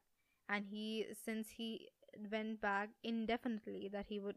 And 0.48 0.66
he, 0.66 1.06
since 1.24 1.50
he 1.50 1.88
went 2.30 2.60
back 2.60 2.90
indefinitely, 3.02 3.88
that 3.92 4.06
he 4.08 4.18
would, 4.18 4.36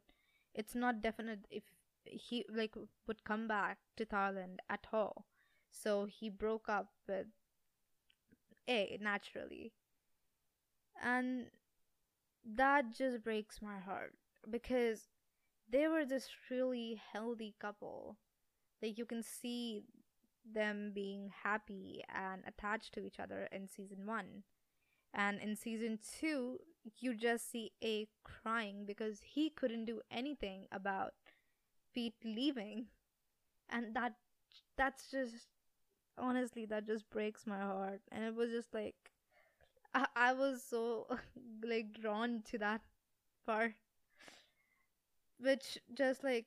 it's 0.53 0.75
not 0.75 1.01
definite 1.01 1.45
if 1.49 1.63
he 2.05 2.45
like 2.49 2.75
would 3.07 3.23
come 3.23 3.47
back 3.47 3.79
to 3.97 4.05
Thailand 4.05 4.57
at 4.69 4.87
all. 4.93 5.25
So 5.71 6.05
he 6.05 6.29
broke 6.29 6.69
up 6.69 6.89
with 7.07 7.27
A 8.67 8.97
naturally. 9.01 9.73
And 11.03 11.47
that 12.45 12.95
just 12.95 13.23
breaks 13.23 13.61
my 13.61 13.79
heart 13.79 14.13
because 14.49 15.09
they 15.69 15.87
were 15.87 16.05
this 16.05 16.29
really 16.49 17.01
healthy 17.11 17.55
couple. 17.59 18.17
Like 18.81 18.97
you 18.97 19.05
can 19.05 19.23
see 19.23 19.83
them 20.53 20.91
being 20.93 21.31
happy 21.43 22.03
and 22.13 22.43
attached 22.47 22.93
to 22.93 23.05
each 23.05 23.19
other 23.19 23.47
in 23.51 23.67
season 23.67 24.05
one. 24.05 24.43
And 25.13 25.39
in 25.39 25.55
season 25.55 25.99
two, 26.19 26.59
you 26.99 27.15
just 27.15 27.49
see 27.49 27.71
A 27.83 28.07
crying 28.23 28.85
because 28.85 29.21
he 29.23 29.49
couldn't 29.49 29.85
do 29.85 30.01
anything 30.11 30.67
about 30.71 31.13
Pete 31.93 32.15
leaving. 32.23 32.87
And 33.69 33.95
that 33.95 34.13
that's 34.77 35.09
just 35.09 35.47
honestly 36.17 36.65
that 36.65 36.85
just 36.85 37.09
breaks 37.09 37.45
my 37.47 37.59
heart. 37.59 38.01
And 38.11 38.23
it 38.23 38.35
was 38.35 38.51
just 38.51 38.73
like 38.73 38.95
I, 39.93 40.07
I 40.15 40.33
was 40.33 40.63
so 40.63 41.07
like 41.63 41.93
drawn 41.93 42.41
to 42.51 42.57
that 42.59 42.81
part. 43.45 43.73
Which 45.39 45.77
just 45.93 46.23
like 46.23 46.45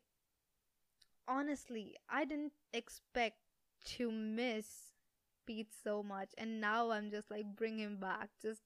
honestly 1.30 1.94
i 2.08 2.24
didn't 2.24 2.54
expect 2.72 3.36
to 3.84 4.10
miss 4.10 4.66
pete 5.46 5.72
so 5.84 6.02
much. 6.02 6.30
And 6.38 6.60
now 6.60 6.90
i'm 6.90 7.10
just 7.10 7.30
like 7.30 7.44
bring 7.56 7.78
him 7.78 7.96
back 7.96 8.30
just 8.42 8.62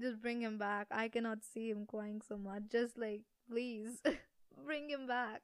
just 0.00 0.20
bring 0.22 0.40
him 0.40 0.58
back. 0.58 0.86
I 0.90 1.08
cannot 1.08 1.44
see 1.44 1.70
him 1.70 1.86
crying 1.86 2.22
so 2.26 2.36
much. 2.38 2.62
Just 2.70 2.98
like 2.98 3.22
please 3.48 4.02
bring 4.64 4.88
him 4.88 5.06
back. 5.06 5.42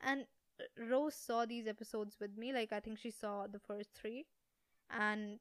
And 0.00 0.26
rose 0.90 1.14
saw 1.14 1.44
these 1.44 1.66
episodes 1.66 2.16
with 2.20 2.36
me 2.36 2.52
like 2.52 2.72
i 2.72 2.80
think 2.80 2.98
she 2.98 3.10
saw 3.10 3.46
the 3.46 3.58
first 3.58 3.90
three. 3.94 4.26
And 4.90 5.38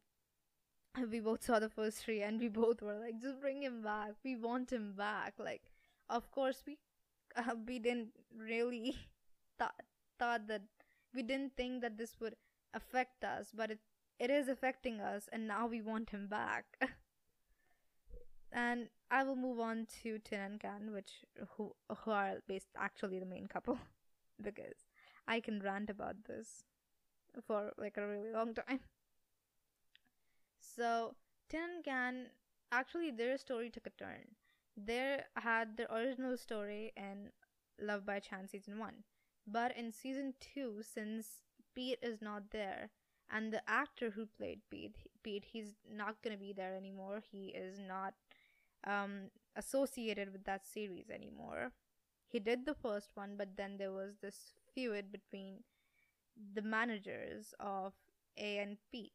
we 1.12 1.19
both 1.19 1.43
saw 1.43 1.60
the 1.60 1.69
first 1.69 1.98
three 2.00 2.22
and 2.22 2.39
we 2.39 2.48
both 2.48 2.81
were 2.81 2.98
like 2.98 3.22
just 3.22 3.41
bring 3.41 3.62
him 3.63 3.81
back. 3.84 4.13
We 4.24 4.36
want 4.36 4.72
him 4.72 4.93
back. 4.98 5.34
Like 5.38 5.72
of 6.10 6.29
course 6.31 6.63
we 6.65 6.77
uh, 7.36 7.55
we 7.67 7.79
didn't 7.79 8.10
really 8.38 8.95
thought 9.60 9.81
thought 10.19 10.48
that 10.48 10.63
we 11.13 11.24
didn't 11.24 11.55
think 11.55 11.81
that 11.81 11.98
this 11.98 12.15
would 12.19 12.36
affect 12.74 13.24
us 13.24 13.51
but 13.55 13.72
it 13.72 13.79
it 14.19 14.29
is 14.29 14.48
affecting 14.48 15.01
us 15.01 15.27
and 15.31 15.48
now 15.48 15.67
we 15.67 15.81
want 15.81 16.10
him 16.10 16.27
back. 16.27 16.65
And 18.51 18.88
i 19.12 19.24
will 19.24 19.36
move 19.36 19.60
on 19.60 19.86
to 20.01 20.17
tin 20.19 20.39
and 20.39 20.60
can 20.60 20.93
which 20.93 21.12
who 21.55 21.75
who 21.98 22.12
are 22.12 22.36
based 22.48 22.69
actually 22.77 23.19
the 23.19 23.25
main 23.25 23.48
couple 23.48 23.77
because 24.41 24.85
i 25.27 25.39
can 25.39 25.60
rant 25.60 25.89
about 25.89 26.25
this 26.25 26.63
for 27.46 27.72
like 27.77 27.98
a 27.98 28.08
really 28.08 28.32
long 28.32 28.53
time 28.53 28.79
so 30.60 31.15
tin 31.50 31.82
can 31.84 32.27
actually 32.72 33.12
their 33.12 33.38
story 33.38 33.70
took 33.70 33.88
a 33.88 33.91
turn 33.91 34.36
they 34.77 35.22
had 35.38 35.77
the 35.77 35.94
original 35.94 36.38
story 36.38 36.91
in 36.98 37.32
Love 37.79 38.05
by 38.05 38.20
Chance 38.20 38.51
season 38.51 38.79
1. 38.79 38.94
But 39.48 39.75
in 39.77 39.91
season 39.91 40.34
2, 40.39 40.82
since 40.82 41.41
Pete 41.74 42.00
is 42.01 42.22
not 42.22 42.51
there, 42.51 42.89
and 43.29 43.51
the 43.51 43.67
actor 43.70 44.12
who 44.12 44.27
played 44.38 44.62
Pete, 44.70 44.98
Pete, 45.24 45.46
he's 45.46 45.75
not 45.89 46.22
gonna 46.22 46.38
be 46.38 46.53
there 46.53 46.75
anymore. 46.75 47.22
He 47.32 47.48
is 47.48 47.79
not 47.79 48.13
um, 48.86 49.32
associated 49.55 50.32
with 50.32 50.44
that 50.46 50.65
series 50.65 51.10
anymore. 51.10 51.72
He 52.27 52.39
did 52.39 52.65
the 52.65 52.74
first 52.75 53.12
one, 53.15 53.36
but 53.38 53.55
then 53.55 53.77
there 53.77 53.91
was 53.91 54.17
this 54.22 54.53
feud 54.75 55.12
between 55.12 55.63
the 56.53 56.62
managers 56.62 57.53
of 57.60 57.94
A 58.38 58.60
and 58.60 58.77
P, 58.91 59.12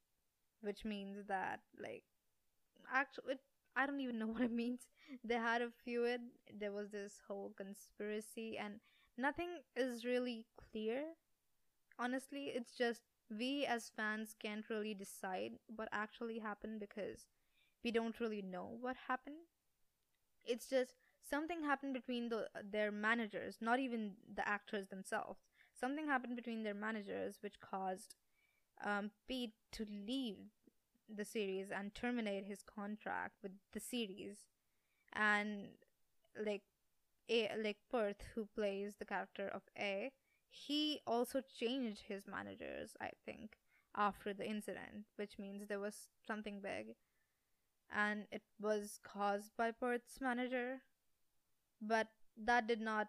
which 0.62 0.84
means 0.84 1.26
that 1.28 1.60
like 1.82 2.04
actually 2.92 3.36
I 3.76 3.86
don't 3.86 4.00
even 4.00 4.18
know 4.18 4.26
what 4.34 4.42
it 4.42 4.52
means. 4.52 4.88
They 5.24 5.36
had 5.36 5.62
a 5.62 5.70
feud. 5.84 6.20
There 6.58 6.72
was 6.72 6.90
this 6.90 7.20
whole 7.28 7.52
conspiracy, 7.56 8.58
and 8.58 8.80
nothing 9.18 9.50
is 9.76 10.04
really 10.04 10.46
clear. 10.72 11.04
Honestly, 11.98 12.46
it's 12.54 12.74
just 12.76 13.02
we 13.30 13.66
as 13.66 13.90
fans 13.96 14.34
can't 14.40 14.68
really 14.70 14.94
decide 14.94 15.52
what 15.76 15.88
actually 15.92 16.38
happened 16.40 16.80
because 16.80 17.26
we 17.84 17.90
don't 17.92 18.20
really 18.20 18.42
know 18.42 18.76
what 18.80 18.96
happened. 19.08 19.36
It's 20.46 20.66
just 20.68 20.96
something 21.22 21.62
happened 21.62 21.94
between 21.94 22.28
the, 22.28 22.48
their 22.62 22.90
managers, 22.92 23.56
not 23.60 23.78
even 23.78 24.16
the 24.34 24.46
actors 24.46 24.88
themselves. 24.88 25.40
Something 25.80 26.06
happened 26.06 26.36
between 26.36 26.62
their 26.62 26.74
managers 26.74 27.38
which 27.40 27.60
caused 27.60 28.14
um, 28.84 29.10
Pete 29.26 29.54
to 29.72 29.86
leave 29.88 30.36
the 31.08 31.24
series 31.24 31.70
and 31.70 31.94
terminate 31.94 32.44
his 32.44 32.62
contract 32.62 33.34
with 33.42 33.52
the 33.72 33.80
series. 33.80 34.38
And 35.12 35.68
like 36.44 36.62
a 37.28 37.50
like 37.62 37.78
Perth 37.90 38.22
who 38.34 38.46
plays 38.54 38.96
the 38.96 39.04
character 39.04 39.48
of 39.48 39.62
A 39.78 40.10
he 40.50 41.00
also 41.06 41.40
changed 41.58 42.02
his 42.08 42.26
managers 42.26 42.96
I 43.00 43.10
think 43.24 43.56
after 43.96 44.32
the 44.34 44.48
incident 44.48 45.06
which 45.16 45.38
means 45.38 45.66
there 45.66 45.80
was 45.80 46.08
something 46.26 46.60
big. 46.60 46.94
And 47.92 48.26
it 48.30 48.42
was 48.60 49.00
caused 49.02 49.56
by 49.56 49.72
Perth's 49.72 50.20
manager. 50.20 50.82
But 51.82 52.08
that 52.36 52.66
did 52.66 52.80
not 52.80 53.08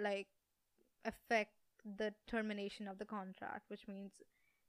like 0.00 0.28
affect 1.04 1.57
the 1.84 2.12
termination 2.26 2.88
of 2.88 2.98
the 2.98 3.04
contract 3.04 3.64
which 3.68 3.86
means 3.88 4.12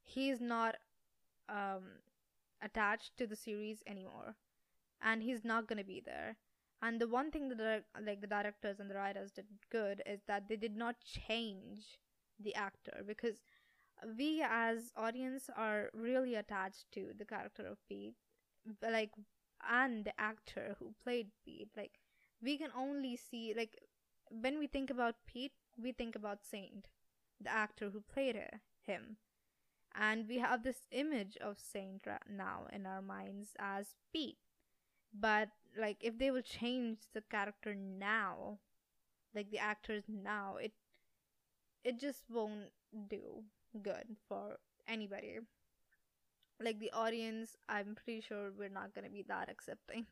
he's 0.04 0.40
not 0.40 0.76
um 1.50 1.84
attached 2.62 3.18
to 3.18 3.28
the 3.28 3.36
series 3.36 3.84
anymore. 3.88 4.36
And 5.02 5.24
he's 5.24 5.46
not 5.46 5.68
to 5.70 5.84
be 5.84 6.02
there. 6.06 6.38
And 6.82 7.00
the 7.00 7.08
one 7.08 7.32
thing 7.32 7.50
that 7.50 7.84
like 8.06 8.22
the 8.22 8.28
directors 8.28 8.80
and 8.80 8.90
the 8.90 8.96
writers 8.96 9.32
did 9.32 9.46
good 9.72 10.02
is 10.06 10.22
that 10.28 10.48
they 10.48 10.56
did 10.56 10.76
not 10.76 10.96
change 11.02 12.00
the 12.40 12.56
actor 12.56 13.04
because 13.06 13.42
we 14.18 14.42
as 14.48 14.92
audience 14.96 15.50
are 15.56 15.90
really 15.94 16.36
attached 16.36 16.86
to 16.94 17.12
the 17.18 17.26
character 17.26 17.66
of 17.66 17.78
Pete 17.88 18.16
like 18.82 19.12
and 19.70 20.06
the 20.06 20.20
actor 20.20 20.76
who 20.80 20.94
played 21.04 21.28
Pete. 21.46 21.70
Like 21.76 22.00
we 22.42 22.58
can 22.58 22.70
only 22.78 23.18
see 23.18 23.54
like 23.56 23.78
when 24.30 24.58
we 24.58 24.68
think 24.68 24.90
about 24.90 25.16
Pete 25.28 25.54
we 25.82 25.92
think 25.92 26.16
about 26.16 26.46
Saint 26.46 26.88
the 27.42 27.52
actor 27.52 27.90
who 27.90 28.02
played 28.02 28.38
him 28.82 29.18
and 29.96 30.28
we 30.28 30.38
have 30.40 30.64
this 30.64 30.88
image 30.92 31.38
of 31.42 31.58
Saint 31.60 32.06
now 32.30 32.68
in 32.72 32.86
our 32.86 33.02
minds 33.02 33.50
as 33.60 33.96
Pete. 34.14 34.38
But 35.18 35.50
like 35.78 35.98
if 36.02 36.18
they 36.18 36.32
will 36.32 36.42
change 36.42 37.00
the 37.14 37.22
character 37.22 37.76
now, 37.76 38.60
like 39.34 39.50
the 39.52 39.60
actors 39.60 40.04
now, 40.08 40.58
it 40.58 40.74
it 41.84 42.00
just 42.00 42.24
won't 42.30 42.72
do 43.10 43.44
good 43.82 44.16
for 44.28 44.58
anybody. 44.88 45.40
Like 46.62 46.80
the 46.80 46.92
audience, 46.92 47.56
I'm 47.68 47.96
pretty 47.96 48.22
sure 48.22 48.52
we're 48.52 48.70
not 48.70 48.94
gonna 48.94 49.10
be 49.10 49.24
that 49.24 49.50
accepting 49.50 50.06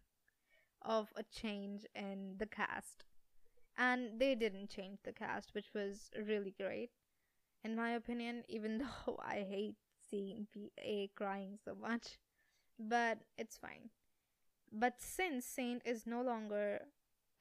of 0.82 1.10
a 1.16 1.24
change 1.24 1.86
in 1.94 2.36
the 2.38 2.46
cast. 2.46 3.04
And 3.78 4.20
they 4.20 4.34
didn't 4.34 4.70
change 4.70 5.00
the 5.04 5.12
cast, 5.12 5.54
which 5.54 5.68
was 5.76 6.10
really 6.26 6.56
great 6.58 6.90
in 7.64 7.76
my 7.76 7.92
opinion, 7.92 8.44
even 8.48 8.78
though 9.06 9.20
I 9.20 9.46
hate 9.48 9.76
seeing 10.10 10.48
PA 10.54 11.08
crying 11.16 11.58
so 11.64 11.76
much. 11.76 12.20
But 12.80 13.20
it's 13.38 13.58
fine. 13.58 13.90
But 14.72 15.02
since 15.02 15.46
Saint 15.46 15.82
is 15.86 16.06
no 16.08 16.22
longer 16.22 16.88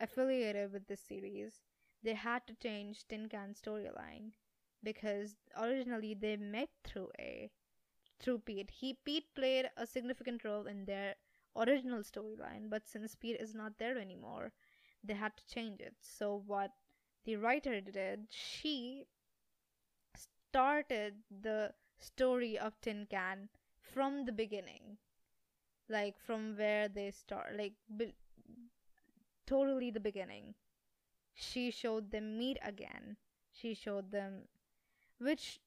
affiliated 0.00 0.73
with 0.73 0.87
this 0.87 1.00
series, 1.00 1.61
they 2.02 2.14
had 2.14 2.46
to 2.46 2.54
change 2.54 3.06
Tin 3.08 3.28
Can 3.28 3.54
storyline 3.54 4.32
because 4.82 5.37
originally 5.56 6.14
they 6.14 6.37
met 6.37 6.70
through 6.85 7.11
A, 7.18 7.50
through 8.20 8.38
Pete. 8.40 8.70
He 8.70 8.94
Pete 9.04 9.35
played 9.35 9.70
a 9.76 9.87
significant 9.87 10.44
role 10.44 10.66
in 10.66 10.85
their 10.85 11.16
original 11.56 12.02
storyline, 12.02 12.68
but 12.70 12.87
since 12.88 13.14
Pete 13.14 13.40
is 13.40 13.54
not 13.54 13.78
there 13.78 13.99
anymore, 13.99 14.52
they 15.02 15.14
had 15.14 15.37
to 15.37 15.46
change 15.46 15.80
it. 15.80 15.94
So 16.00 16.42
what 16.46 16.73
the 17.25 17.37
writer 17.37 17.80
did, 17.80 18.28
she 18.30 19.06
started 20.56 21.12
the 21.42 21.70
story 21.98 22.58
of 22.58 22.80
Tin 22.80 23.06
Can 23.10 23.50
from 23.78 24.25
the 24.25 24.32
beginning. 24.32 24.96
Like 25.88 26.18
from 26.18 26.56
where 26.56 26.88
they 26.88 27.10
start, 27.10 27.56
like 27.58 27.75
be- 27.94 28.14
totally 29.46 29.90
the 29.90 30.00
beginning. 30.00 30.54
She 31.34 31.70
showed 31.70 32.10
them 32.10 32.38
meet 32.38 32.58
again. 32.64 33.16
She 33.52 33.75
showed 33.75 34.12
them, 34.12 34.48
which 35.18 35.60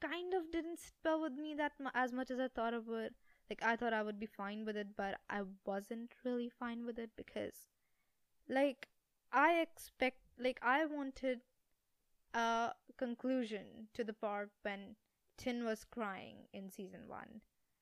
kind 0.00 0.34
of 0.34 0.50
didn't 0.52 0.80
sit 0.80 0.94
well 1.04 1.22
with 1.22 1.34
me 1.34 1.54
that 1.56 1.72
as 1.94 2.12
much 2.12 2.30
as 2.30 2.40
I 2.40 2.48
thought 2.48 2.74
it 2.74 2.86
would. 2.86 3.14
Like 3.50 3.62
I 3.62 3.76
thought 3.76 3.92
I 3.92 4.02
would 4.02 4.20
be 4.20 4.26
fine 4.26 4.64
with 4.64 4.76
it, 4.76 4.96
but 4.96 5.20
I 5.30 5.42
wasn't 5.66 6.12
really 6.24 6.50
fine 6.50 6.86
with 6.86 6.98
it 6.98 7.10
because, 7.16 7.66
like, 8.48 8.88
I 9.32 9.60
expect, 9.60 10.18
like, 10.38 10.58
I 10.62 10.86
wanted 10.86 11.40
a 12.34 12.72
conclusion 12.96 13.88
to 13.94 14.04
the 14.04 14.12
part 14.12 14.50
when 14.62 14.96
Tin 15.36 15.64
was 15.64 15.84
crying 15.84 16.48
in 16.52 16.70
season 16.70 17.08
one. 17.08 17.40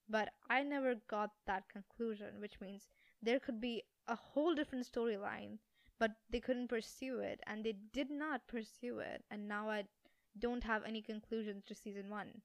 But 0.08 0.30
I 0.48 0.62
never 0.62 0.94
got 0.94 1.30
that 1.46 1.68
conclusion, 1.68 2.40
which 2.40 2.60
means 2.60 2.88
there 3.22 3.40
could 3.40 3.60
be 3.60 3.82
a 4.06 4.16
whole 4.16 4.54
different 4.54 4.90
storyline, 4.90 5.58
but 5.98 6.12
they 6.30 6.40
couldn't 6.40 6.68
pursue 6.68 7.18
it, 7.20 7.40
and 7.46 7.64
they 7.64 7.74
did 7.92 8.10
not 8.10 8.46
pursue 8.46 9.00
it, 9.00 9.24
and 9.30 9.48
now 9.48 9.68
I 9.68 9.84
don't 10.38 10.64
have 10.64 10.84
any 10.84 11.02
conclusions 11.02 11.64
to 11.66 11.74
season 11.74 12.08
one, 12.08 12.42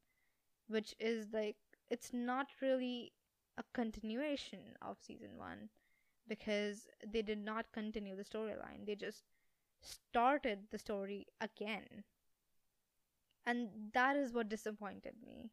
which 0.67 0.95
is 0.99 1.27
like, 1.33 1.57
it's 1.89 2.11
not 2.13 2.47
really 2.61 3.13
a 3.57 3.63
continuation 3.73 4.75
of 4.81 4.97
season 4.99 5.37
one 5.37 5.69
because 6.27 6.87
they 7.05 7.21
did 7.21 7.37
not 7.37 7.71
continue 7.71 8.15
the 8.15 8.23
storyline. 8.23 8.85
They 8.85 8.95
just 8.95 9.23
started 9.83 10.69
the 10.71 10.79
story 10.79 11.27
again. 11.41 12.03
And 13.45 13.69
that 13.93 14.15
is 14.17 14.33
what 14.33 14.49
disappointed 14.49 15.15
me. 15.25 15.51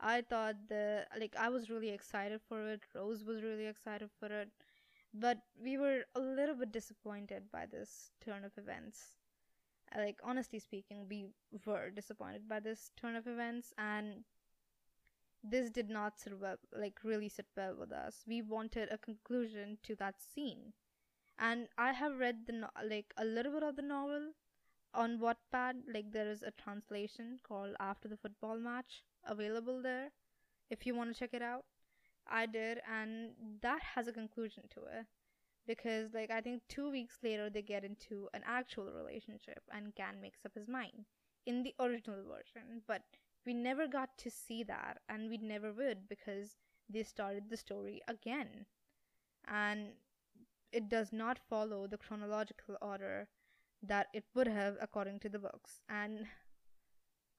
I 0.00 0.22
thought 0.22 0.68
the 0.68 1.06
like 1.18 1.36
I 1.36 1.48
was 1.48 1.70
really 1.70 1.90
excited 1.90 2.40
for 2.48 2.68
it. 2.68 2.82
Rose 2.94 3.24
was 3.24 3.42
really 3.42 3.66
excited 3.66 4.10
for 4.18 4.26
it, 4.26 4.50
but 5.14 5.38
we 5.60 5.78
were 5.78 6.04
a 6.14 6.20
little 6.20 6.54
bit 6.56 6.72
disappointed 6.72 7.50
by 7.52 7.66
this 7.66 8.10
turn 8.20 8.44
of 8.44 8.58
events. 8.58 9.18
Uh, 9.94 10.00
like 10.00 10.20
honestly 10.24 10.58
speaking, 10.60 11.08
we 11.08 11.26
were 11.66 11.90
disappointed 11.90 12.48
by 12.48 12.60
this 12.60 12.92
turn 12.96 13.16
of 13.16 13.26
events, 13.28 13.72
and 13.78 14.24
this 15.42 15.70
did 15.70 15.88
not 15.88 16.18
sit 16.18 16.38
well, 16.40 16.56
like 16.72 16.98
really 17.04 17.28
sit 17.28 17.46
well 17.56 17.74
with 17.76 17.92
us. 17.92 18.24
We 18.26 18.42
wanted 18.42 18.90
a 18.90 18.98
conclusion 18.98 19.78
to 19.84 19.94
that 19.96 20.20
scene, 20.20 20.72
and 21.38 21.68
I 21.78 21.92
have 21.92 22.18
read 22.18 22.46
the 22.46 22.52
no- 22.52 22.70
like 22.88 23.12
a 23.16 23.24
little 23.24 23.52
bit 23.52 23.62
of 23.62 23.76
the 23.76 23.82
novel 23.82 24.32
on 24.94 25.18
Wattpad. 25.20 25.82
Like 25.92 26.12
there 26.12 26.28
is 26.28 26.42
a 26.42 26.52
translation 26.52 27.40
called 27.42 27.76
After 27.80 28.08
the 28.08 28.16
Football 28.16 28.58
Match 28.58 29.04
available 29.24 29.82
there, 29.82 30.10
if 30.70 30.86
you 30.86 30.94
want 30.94 31.12
to 31.14 31.18
check 31.18 31.34
it 31.34 31.42
out. 31.42 31.64
I 32.26 32.46
did, 32.46 32.80
and 32.90 33.32
that 33.62 33.82
has 33.94 34.08
a 34.08 34.12
conclusion 34.12 34.64
to 34.74 34.80
it 34.86 35.06
because 35.66 36.12
like 36.14 36.30
I 36.30 36.40
think 36.40 36.62
two 36.68 36.90
weeks 36.90 37.18
later 37.22 37.50
they 37.50 37.62
get 37.62 37.84
into 37.84 38.28
an 38.34 38.42
actual 38.46 38.92
relationship 38.92 39.62
and 39.72 39.94
Can 39.94 40.20
makes 40.20 40.44
up 40.44 40.54
his 40.54 40.68
mind 40.68 41.06
in 41.46 41.62
the 41.62 41.74
original 41.80 42.22
version, 42.24 42.82
but 42.86 43.02
we 43.46 43.54
never 43.54 43.86
got 43.88 44.16
to 44.18 44.30
see 44.30 44.62
that 44.64 44.98
and 45.08 45.28
we 45.30 45.38
never 45.38 45.72
would 45.72 46.08
because 46.08 46.56
they 46.88 47.02
started 47.02 47.50
the 47.50 47.56
story 47.56 48.00
again 48.08 48.66
and 49.48 49.92
it 50.72 50.88
does 50.88 51.12
not 51.12 51.38
follow 51.38 51.86
the 51.86 51.98
chronological 51.98 52.76
order 52.80 53.28
that 53.82 54.06
it 54.14 54.24
would 54.34 54.46
have 54.48 54.76
according 54.80 55.20
to 55.20 55.28
the 55.28 55.38
books. 55.38 55.80
And 55.88 56.26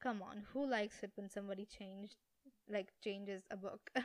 come 0.01 0.21
on 0.21 0.43
who 0.53 0.65
likes 0.65 1.01
it 1.01 1.11
when 1.15 1.29
somebody 1.29 1.65
changed 1.65 2.15
like 2.69 2.93
changes 3.03 3.43
a 3.51 3.57
book? 3.57 3.89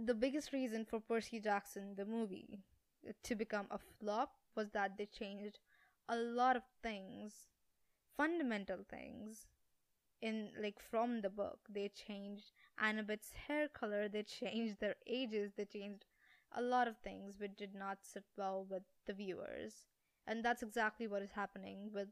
The 0.00 0.14
biggest 0.14 0.52
reason 0.52 0.84
for 0.84 1.00
percy 1.00 1.40
jackson 1.40 1.96
the 1.96 2.04
movie 2.04 2.60
to 3.24 3.34
become 3.34 3.66
a 3.70 3.78
flop 3.78 4.30
was 4.54 4.70
that 4.70 4.96
they 4.96 5.06
changed 5.06 5.58
a 6.08 6.16
lot 6.16 6.56
of 6.56 6.62
things 6.82 7.48
fundamental 8.16 8.84
things 8.88 9.46
in 10.20 10.50
like 10.60 10.80
from 10.80 11.20
the 11.20 11.30
book. 11.30 11.60
They 11.68 11.88
changed 11.88 12.52
annabeth's 12.78 13.32
hair 13.46 13.68
color 13.68 14.08
they 14.08 14.22
changed 14.22 14.80
their 14.80 14.96
ages 15.06 15.52
they 15.56 15.64
changed 15.64 16.04
a 16.54 16.62
lot 16.62 16.88
of 16.88 16.98
things 16.98 17.38
which 17.38 17.56
did 17.56 17.74
not 17.74 17.98
sit 18.02 18.24
well 18.36 18.66
with 18.68 18.82
the 19.06 19.12
viewers 19.12 19.86
and 20.26 20.44
that's 20.44 20.62
exactly 20.62 21.06
what 21.06 21.22
is 21.22 21.32
happening 21.32 21.90
with 21.92 22.08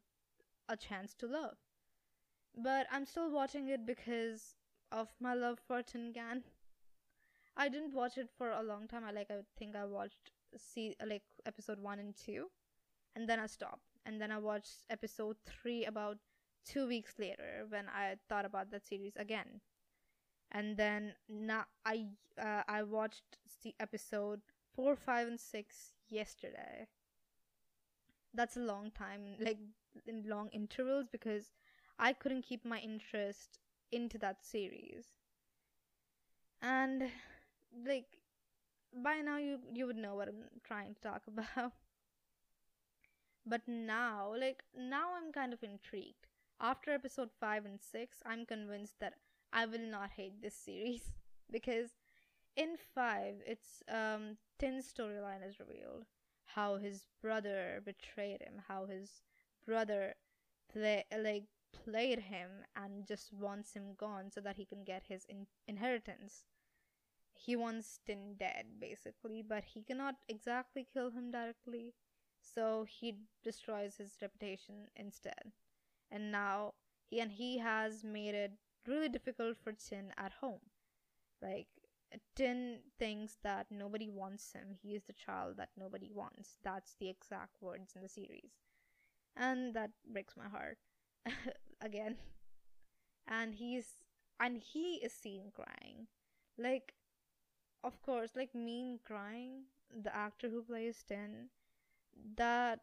a 0.69 0.77
chance 0.77 1.15
to 1.15 1.27
love 1.27 1.57
but 2.57 2.87
i'm 2.91 3.05
still 3.05 3.31
watching 3.31 3.69
it 3.69 3.87
because 3.87 4.55
of 4.93 5.09
my 5.21 5.35
love 5.35 5.59
for 5.67 5.83
Tin 5.83 6.13
Can. 6.15 6.43
i 7.57 7.69
didn't 7.69 7.95
watch 7.95 8.19
it 8.19 8.31
for 8.37 8.51
a 8.51 8.63
long 8.63 8.87
time 8.87 9.05
i 9.05 9.11
like 9.11 9.31
i 9.31 9.39
think 9.59 9.77
i 9.77 9.85
watched 9.85 10.31
see 10.57 10.95
like 11.07 11.23
episode 11.45 11.81
1 11.81 11.99
and 11.99 12.15
2 12.17 12.47
and 13.15 13.29
then 13.29 13.39
i 13.39 13.47
stopped 13.47 13.99
and 14.05 14.21
then 14.21 14.31
i 14.31 14.39
watched 14.39 14.87
episode 14.91 15.37
3 15.63 15.85
about 15.85 16.19
two 16.67 16.87
weeks 16.87 17.15
later 17.19 17.65
when 17.69 17.87
I 17.89 18.17
thought 18.29 18.45
about 18.45 18.71
that 18.73 18.87
series 18.87 19.15
again. 19.17 19.61
And 20.53 20.77
then 20.77 21.15
now 21.29 21.67
I 21.85 22.07
uh, 22.41 22.63
I 22.69 22.83
watched 22.83 23.39
the 23.63 23.75
episode 23.81 24.41
four, 24.75 24.97
five, 24.97 25.27
and 25.29 25.41
six 25.41 25.93
yesterday. 26.09 26.87
That's 28.35 28.57
a 28.57 28.61
long 28.61 28.91
time, 28.93 29.37
like 29.41 29.59
in 30.07 30.23
long 30.29 30.49
intervals, 30.51 31.09
because 31.09 31.55
I 31.99 32.13
couldn't 32.13 32.43
keep 32.43 32.65
my 32.65 32.79
interest 32.79 33.59
into 33.91 34.19
that 34.19 34.45
series. 34.45 35.07
And 36.63 37.11
like 37.87 38.19
by 39.05 39.21
now 39.21 39.37
you 39.39 39.61
you 39.75 39.87
would 39.87 39.97
know 39.97 40.15
what 40.15 40.29
I'm 40.29 40.45
trying 40.65 40.95
to 40.95 41.01
talk 41.01 41.23
about. 41.29 41.73
But 43.47 43.67
now, 43.67 44.35
like 44.37 44.63
now 44.77 45.15
I'm 45.17 45.33
kind 45.33 45.53
of 45.55 45.63
intrigued 45.63 46.27
after 46.61 46.91
episode 46.91 47.31
5 47.41 47.65
and 47.67 47.81
6, 47.81 48.23
I'm 48.27 48.45
convinced 48.47 48.99
that 49.01 49.15
I 49.57 49.67
will 49.67 49.81
not 49.91 50.11
hate 50.17 50.41
this 50.41 50.55
series 50.55 51.11
because 51.51 51.97
in 52.57 52.77
5, 52.95 53.37
it's 53.47 53.83
um 53.89 54.39
Tin's 54.59 54.93
storyline 54.93 55.47
is 55.49 55.61
revealed. 55.61 56.07
How 56.55 56.77
his 56.77 57.07
brother 57.23 57.83
betrayed 57.85 58.43
him, 58.43 58.63
how 58.69 58.87
his 58.87 59.23
brother 59.67 60.15
play 60.73 61.05
like 61.19 61.47
played 61.73 62.21
him 62.21 62.65
and 62.77 63.07
just 63.07 63.33
wants 63.33 63.75
him 63.75 63.95
gone 63.97 64.31
so 64.31 64.41
that 64.43 64.57
he 64.57 64.67
can 64.67 64.85
get 64.85 65.05
his 65.09 65.25
in- 65.29 65.49
inheritance. 65.69 66.45
He 67.35 67.55
wants 67.57 68.01
Tin 68.05 68.35
dead 68.37 68.81
basically, 68.81 69.43
but 69.43 69.65
he 69.65 69.83
cannot 69.85 70.17
exactly 70.29 70.85
kill 70.93 71.11
him 71.11 71.31
directly, 71.31 71.95
so 72.41 72.85
he 72.89 73.19
destroys 73.45 73.97
his 73.99 74.17
reputation 74.21 74.89
instead 74.97 75.53
and 76.11 76.33
now 76.33 76.75
he 77.11 77.21
and 77.21 77.33
he 77.33 77.59
has 77.59 78.05
made 78.05 78.35
it 78.35 78.53
really 78.89 79.09
difficult 79.09 79.57
for 79.63 79.73
Tin 79.73 80.13
at 80.17 80.35
home. 80.41 80.61
Like 81.43 81.69
Tin 82.37 82.79
thinks 82.99 83.39
that 83.43 83.67
nobody 83.71 84.09
wants 84.09 84.53
him. 84.53 84.77
He 84.83 84.95
is 84.95 85.05
the 85.05 85.13
child 85.13 85.57
that 85.59 85.71
nobody 85.79 86.11
wants. 86.13 86.57
That's 86.63 86.95
the 86.99 87.09
exact 87.09 87.63
words 87.63 87.95
in 87.97 88.03
the 88.03 88.09
series. 88.09 88.53
And 89.37 89.75
that 89.75 89.91
breaks 90.11 90.37
my 90.37 90.49
heart. 90.49 90.79
Again. 91.81 92.17
and 93.27 93.55
he's 93.57 93.99
and 94.39 94.59
he 94.59 94.95
is 94.97 95.13
seen 95.13 95.51
crying 95.55 96.07
like 96.59 96.95
of 97.85 98.01
course 98.03 98.31
like 98.37 98.55
mean 98.55 98.99
crying 99.05 99.65
the 100.03 100.15
actor 100.15 100.49
who 100.49 100.63
plays 100.63 101.05
Tin 101.07 101.49
that 102.37 102.81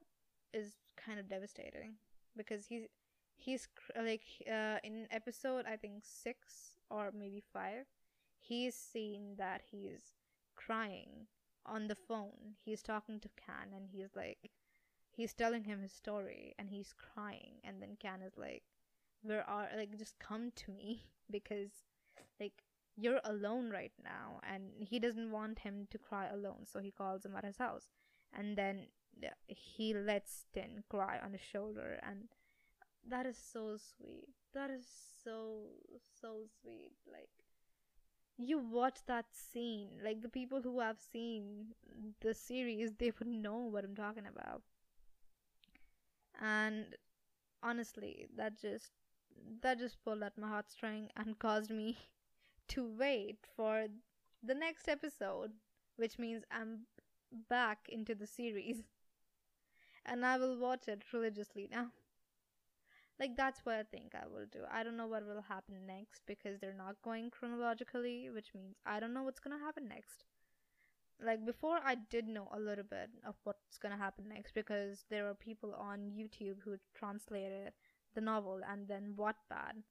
is 0.53 0.73
kind 0.97 1.19
of 1.19 1.29
devastating 1.29 1.95
because 2.37 2.67
he's 2.67 2.83
he's 3.43 3.67
like 3.97 4.23
uh, 4.49 4.77
in 4.83 5.07
episode 5.11 5.65
I 5.67 5.75
think 5.75 6.03
6 6.03 6.37
or 6.89 7.11
maybe 7.17 7.41
5 7.53 7.85
he's 8.39 8.75
seen 8.75 9.35
that 9.37 9.61
he's 9.71 10.13
crying 10.55 11.27
on 11.65 11.87
the 11.87 11.95
phone. 11.95 12.55
He's 12.63 12.81
talking 12.81 13.19
to 13.21 13.29
Can 13.37 13.73
and 13.75 13.87
he's 13.91 14.15
like 14.15 14.51
he's 15.15 15.33
telling 15.33 15.63
him 15.63 15.81
his 15.81 15.93
story 15.93 16.53
and 16.59 16.69
he's 16.69 16.93
crying. 16.93 17.61
And 17.63 17.81
then 17.81 17.97
Can 17.99 18.21
is 18.21 18.37
like 18.37 18.63
where 19.21 19.47
are 19.49 19.69
like 19.75 19.97
just 19.97 20.19
come 20.19 20.51
to 20.55 20.71
me 20.71 21.03
because 21.31 21.71
like 22.39 22.63
you're 22.95 23.21
alone 23.23 23.69
right 23.71 23.93
now. 24.03 24.39
And 24.43 24.71
he 24.79 24.99
doesn't 24.99 25.31
want 25.31 25.59
him 25.59 25.87
to 25.91 25.97
cry 25.97 26.27
alone 26.27 26.65
so 26.65 26.79
he 26.79 26.91
calls 26.91 27.25
him 27.25 27.35
at 27.35 27.45
his 27.45 27.57
house. 27.57 27.89
And 28.37 28.57
then 28.57 28.87
he 29.47 29.93
lets 29.93 30.45
Tin 30.53 30.83
cry 30.89 31.19
on 31.23 31.33
his 31.33 31.41
shoulder 31.41 31.99
and 32.01 32.29
that 33.09 33.25
is 33.25 33.37
so 33.37 33.77
sweet. 33.77 34.27
That 34.53 34.69
is 34.69 34.85
so 35.23 35.67
so 36.21 36.43
sweet. 36.61 36.91
Like 37.11 37.29
you 38.37 38.57
watch 38.59 38.99
that 39.07 39.25
scene. 39.33 39.89
Like 40.03 40.21
the 40.21 40.29
people 40.29 40.61
who 40.61 40.79
have 40.79 40.99
seen 40.99 41.73
the 42.21 42.33
series 42.33 42.91
they 42.97 43.11
would 43.17 43.27
know 43.27 43.57
what 43.57 43.83
i'm 43.83 43.95
talking 43.95 44.25
about. 44.27 44.61
And 46.41 46.95
honestly 47.63 48.27
that 48.37 48.59
just 48.59 48.91
that 49.61 49.79
just 49.79 50.03
pulled 50.03 50.23
at 50.23 50.37
my 50.37 50.47
heartstring 50.47 51.09
and 51.17 51.39
caused 51.45 51.71
me 51.71 51.97
to 52.69 52.85
wait 52.85 53.39
for 53.55 53.87
the 54.43 54.55
next 54.55 54.87
episode 54.89 55.51
which 55.97 56.19
means 56.19 56.43
i'm 56.51 56.87
back 57.49 57.87
into 57.89 58.15
the 58.15 58.27
series. 58.27 58.83
And 60.05 60.25
i 60.25 60.37
will 60.37 60.55
watch 60.57 60.87
it 60.87 61.03
religiously 61.11 61.67
now 61.69 61.91
like 63.19 63.37
that's 63.37 63.61
what 63.63 63.75
I 63.75 63.83
think 63.83 64.13
I 64.15 64.27
will 64.27 64.45
do. 64.51 64.59
I 64.71 64.83
don't 64.83 64.97
know 64.97 65.07
what 65.07 65.25
will 65.25 65.41
happen 65.41 65.75
next 65.85 66.21
because 66.25 66.59
they're 66.59 66.73
not 66.73 67.01
going 67.03 67.29
chronologically, 67.29 68.29
which 68.33 68.53
means 68.55 68.75
I 68.85 68.99
don't 68.99 69.13
know 69.13 69.23
what's 69.23 69.39
gonna 69.39 69.59
happen 69.59 69.87
next. 69.87 70.25
Like 71.23 71.45
before, 71.45 71.79
I 71.83 71.95
did 71.95 72.27
know 72.27 72.49
a 72.53 72.59
little 72.59 72.83
bit 72.83 73.09
of 73.25 73.35
what's 73.43 73.77
gonna 73.77 73.97
happen 73.97 74.25
next 74.27 74.53
because 74.53 75.05
there 75.09 75.27
are 75.29 75.35
people 75.35 75.73
on 75.75 76.11
YouTube 76.11 76.57
who 76.63 76.77
translated 76.93 77.73
the 78.15 78.21
novel 78.21 78.61
and 78.69 78.87
then 78.87 79.13
Wattpad. 79.17 79.83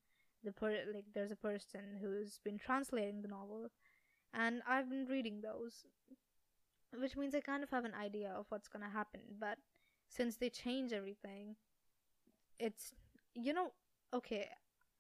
The 0.45 0.53
per 0.53 0.71
like 0.93 1.05
there's 1.15 1.31
a 1.31 1.37
person 1.37 1.99
who's 2.01 2.41
been 2.45 2.59
translating 2.59 3.23
the 3.23 3.29
novel, 3.29 3.69
and 4.35 4.61
I've 4.69 4.91
been 4.91 5.07
reading 5.07 5.41
those, 5.41 5.85
which 6.99 7.17
means 7.17 7.35
I 7.37 7.41
kind 7.41 7.63
of 7.63 7.71
have 7.71 7.85
an 7.85 7.95
idea 7.95 8.33
of 8.37 8.47
what's 8.49 8.67
gonna 8.67 8.91
happen. 8.91 9.21
But 9.39 9.59
since 10.09 10.37
they 10.37 10.51
change 10.51 10.93
everything, 10.93 11.55
it's 12.59 12.93
you 13.35 13.53
know, 13.53 13.73
okay, 14.13 14.49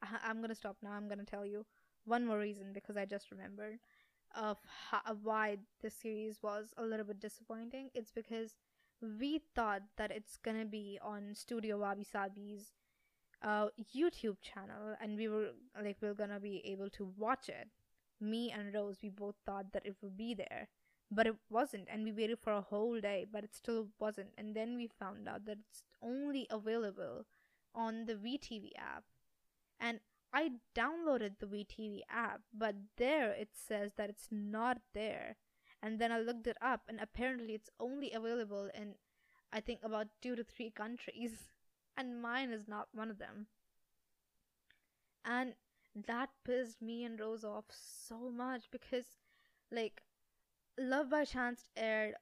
I- 0.03 0.31
am 0.31 0.40
gonna 0.40 0.55
stop 0.55 0.77
now. 0.83 0.92
I'm 0.92 1.09
gonna 1.09 1.25
tell 1.25 1.47
you 1.47 1.66
one 2.05 2.27
more 2.27 2.38
reason 2.38 2.73
because 2.73 2.97
I 2.97 3.05
just 3.05 3.31
remembered 3.31 3.79
of 4.35 4.59
how, 4.90 5.03
why 5.23 5.59
this 5.83 5.95
series 5.95 6.42
was 6.42 6.73
a 6.77 6.85
little 6.85 7.07
bit 7.07 7.21
disappointing. 7.21 7.90
It's 7.95 8.11
because 8.12 8.55
we 9.01 9.42
thought 9.55 9.83
that 9.97 10.11
it's 10.11 10.37
gonna 10.38 10.64
be 10.64 10.99
on 11.03 11.35
Studio 11.35 11.79
Wabi 11.79 12.05
Sabi's 12.05 12.73
uh, 13.42 13.68
YouTube 13.95 14.37
channel, 14.40 14.97
and 15.01 15.16
we 15.16 15.29
were 15.29 15.51
like, 15.83 15.97
we 16.01 16.09
are 16.09 16.14
gonna 16.14 16.40
be 16.40 16.62
able 16.64 16.88
to 16.90 17.12
watch 17.18 17.49
it. 17.49 17.68
Me 18.21 18.51
and 18.53 18.73
Rose, 18.75 18.99
we 19.03 19.09
both 19.09 19.35
thought 19.45 19.73
that 19.73 19.85
it 19.85 19.97
would 20.01 20.16
be 20.16 20.33
there, 20.35 20.68
but 21.11 21.27
it 21.27 21.35
wasn't, 21.51 21.88
and 21.90 22.05
we 22.05 22.12
waited 22.12 22.38
for 22.38 22.53
a 22.53 22.61
whole 22.61 23.01
day, 23.01 23.27
but 23.31 23.42
it 23.45 23.55
still 23.55 23.88
wasn't. 23.99 24.29
And 24.38 24.55
then 24.55 24.77
we 24.77 24.88
found 24.99 25.29
out 25.29 25.45
that 25.47 25.59
it's 25.68 25.83
only 26.01 26.47
available 26.51 27.25
on 27.74 28.06
the 28.06 28.14
VTV 28.14 28.70
app. 28.76 29.04
And 29.80 30.00
I 30.32 30.52
downloaded 30.74 31.38
the 31.38 31.46
VTV 31.46 32.00
app, 32.08 32.40
but 32.52 32.74
there 32.96 33.32
it 33.32 33.50
says 33.52 33.92
that 33.96 34.08
it's 34.08 34.28
not 34.30 34.78
there. 34.94 35.37
And 35.82 35.98
then 35.98 36.12
I 36.12 36.20
looked 36.20 36.46
it 36.46 36.56
up, 36.62 36.82
and 36.88 37.00
apparently 37.00 37.54
it's 37.54 37.70
only 37.80 38.12
available 38.12 38.70
in, 38.74 38.94
I 39.52 39.61
think, 39.61 39.80
about 39.82 40.06
two 40.22 40.37
to 40.37 40.44
three 40.44 40.70
countries. 40.70 41.32
And 41.94 42.22
mine 42.22 42.52
is 42.52 42.66
not 42.66 42.88
one 42.94 43.11
of 43.11 43.18
them. 43.18 43.48
And 45.26 45.52
that 45.94 46.30
pissed 46.42 46.80
me 46.80 47.04
and 47.04 47.20
Rose 47.20 47.44
off 47.44 47.66
so 47.70 48.30
much 48.30 48.70
because, 48.70 49.04
like, 49.70 50.02
Love 50.78 51.11
by 51.11 51.26
Chance 51.26 51.66
aired, 51.76 52.14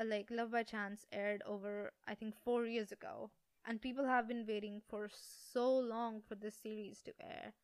uh, 0.00 0.04
like, 0.06 0.30
Love 0.30 0.52
by 0.52 0.62
Chance 0.62 1.04
aired 1.12 1.42
over, 1.44 1.92
I 2.06 2.14
think, 2.14 2.36
four 2.42 2.64
years 2.64 2.90
ago 2.90 3.30
and 3.68 3.82
people 3.82 4.06
have 4.06 4.28
been 4.28 4.46
waiting 4.48 4.82
for 4.88 5.10
so 5.12 5.70
long 5.78 6.22
for 6.28 6.36
this 6.36 6.56
series 6.56 7.02
to 7.02 7.12
air. 7.22 7.54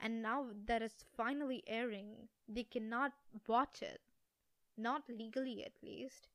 And 0.00 0.22
now 0.22 0.46
that 0.66 0.82
it's 0.82 1.04
finally 1.16 1.64
airing 1.66 2.28
they 2.48 2.64
cannot 2.64 3.12
watch 3.48 3.82
it. 3.82 4.00
Not 4.76 5.04
legally 5.08 5.64
at 5.64 5.82
least. 5.82 6.28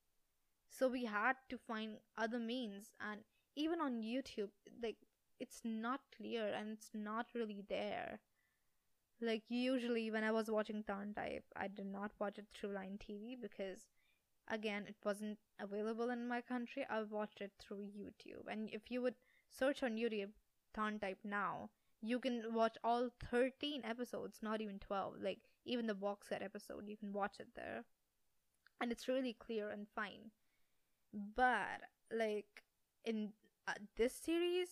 So 0.69 0.87
we 0.87 1.05
had 1.05 1.35
to 1.49 1.57
find 1.57 1.97
other 2.17 2.39
means. 2.39 2.91
And 3.01 3.21
even 3.55 3.81
on 3.81 4.03
youtube 4.03 4.51
like 4.83 4.97
it's 5.39 5.61
not 5.65 6.01
clear 6.17 6.53
and 6.53 6.71
it's 6.71 6.91
not 6.93 7.27
really 7.35 7.63
there. 7.69 8.19
Like 9.21 9.43
usually 9.49 10.09
when 10.11 10.23
i 10.23 10.31
was 10.31 10.49
watching 10.51 10.83
Tharn 10.83 11.15
Type 11.15 11.45
i 11.55 11.67
did 11.67 11.87
not 11.87 12.11
watch 12.19 12.39
it 12.39 12.47
through 12.53 12.73
line 12.73 12.99
tv 12.99 13.39
because 13.41 13.85
again 14.49 14.85
it 14.87 14.95
wasn't 15.03 15.37
available 15.59 16.09
in 16.09 16.27
my 16.27 16.41
country. 16.41 16.85
I 16.89 17.03
watched 17.03 17.41
it 17.41 17.51
through 17.59 17.87
youtube. 17.97 18.47
And 18.49 18.69
if 18.71 18.89
you 18.89 19.01
would 19.01 19.15
search 19.49 19.83
on 19.83 19.95
youtube 19.95 20.29
Tharn 20.77 20.99
Type 21.01 21.19
now 21.23 21.69
you 22.01 22.19
can 22.19 22.43
watch 22.53 22.77
all 22.83 23.09
13 23.31 23.81
episodes 23.83 24.39
not 24.41 24.61
even 24.61 24.77
12 24.79 25.15
like 25.21 25.39
even 25.65 25.87
the 25.87 25.95
box 25.95 26.29
set 26.29 26.41
episode 26.41 26.87
you 26.87 26.97
can 26.97 27.13
watch 27.13 27.39
it 27.39 27.47
there. 27.55 27.83
And 28.79 28.91
it's 28.91 29.07
really 29.07 29.33
clear 29.33 29.69
and 29.69 29.87
fine. 29.95 30.31
But 31.35 31.81
like 32.11 32.63
in 33.05 33.29
uh, 33.67 33.73
this 33.95 34.13
series 34.13 34.69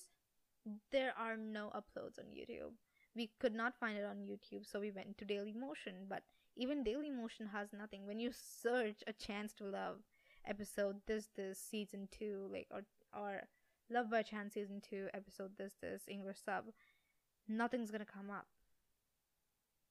there 0.92 1.14
are 1.18 1.38
no 1.38 1.72
uploads 1.76 2.18
on 2.20 2.26
youtube. 2.26 2.74
We 3.16 3.32
could 3.40 3.54
not 3.54 3.78
find 3.80 3.98
it 3.98 4.06
on 4.06 4.18
youtube 4.18 4.70
so 4.70 4.80
we 4.80 4.92
went 4.92 5.18
to 5.18 5.26
daily 5.26 5.54
motion 5.54 6.06
but 6.10 6.24
even 6.56 6.84
Daily 6.84 7.10
Motion 7.10 7.48
has 7.48 7.74
nothing. 7.74 8.06
When 8.06 8.20
you 8.20 8.32
search 8.32 9.04
a 9.08 9.14
chance 9.14 9.54
to 9.54 9.66
love 9.66 9.98
episode 10.46 10.98
this 11.08 11.30
this 11.36 11.60
season 11.60 12.08
two, 12.12 12.48
like 12.52 12.68
or 12.72 12.82
or 13.14 13.44
Love 13.90 14.10
by 14.10 14.24
Chance 14.24 14.54
season 14.56 14.82
two 14.82 15.08
episode 15.14 15.52
this 15.58 15.76
this 15.82 16.04
English 16.08 16.38
sub, 16.44 16.66
nothing's 17.48 17.92
gonna 17.92 18.06
come 18.06 18.32
up. 18.32 18.48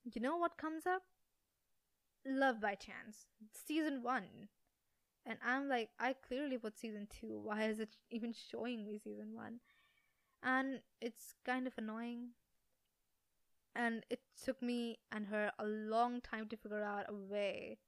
You 0.04 0.20
know 0.20 0.36
what 0.36 0.58
comes 0.58 0.86
up? 0.86 1.02
Love 2.26 2.60
by 2.60 2.74
Chance 2.74 3.26
season 3.52 4.02
one. 4.02 4.48
And 5.26 5.38
I'm 5.44 5.68
like, 5.68 5.90
I 5.98 6.12
clearly 6.12 6.58
put 6.58 6.78
season 6.78 7.08
two. 7.08 7.40
Why 7.42 7.64
is 7.64 7.80
it 7.80 7.96
even 8.10 8.34
showing 8.34 8.84
me 8.84 8.98
season 8.98 9.34
one? 9.34 9.60
And 10.42 10.80
it's 11.00 11.34
kind 11.46 11.66
of 11.66 11.72
annoying 11.78 12.30
and 13.74 14.04
it 14.10 14.20
took 14.44 14.62
me 14.62 14.98
and 15.10 15.26
her 15.26 15.52
a 15.58 15.64
long 15.64 16.20
time 16.20 16.48
to 16.48 16.56
figure 16.56 16.82
out 16.82 17.06
a 17.08 17.14
way 17.14 17.78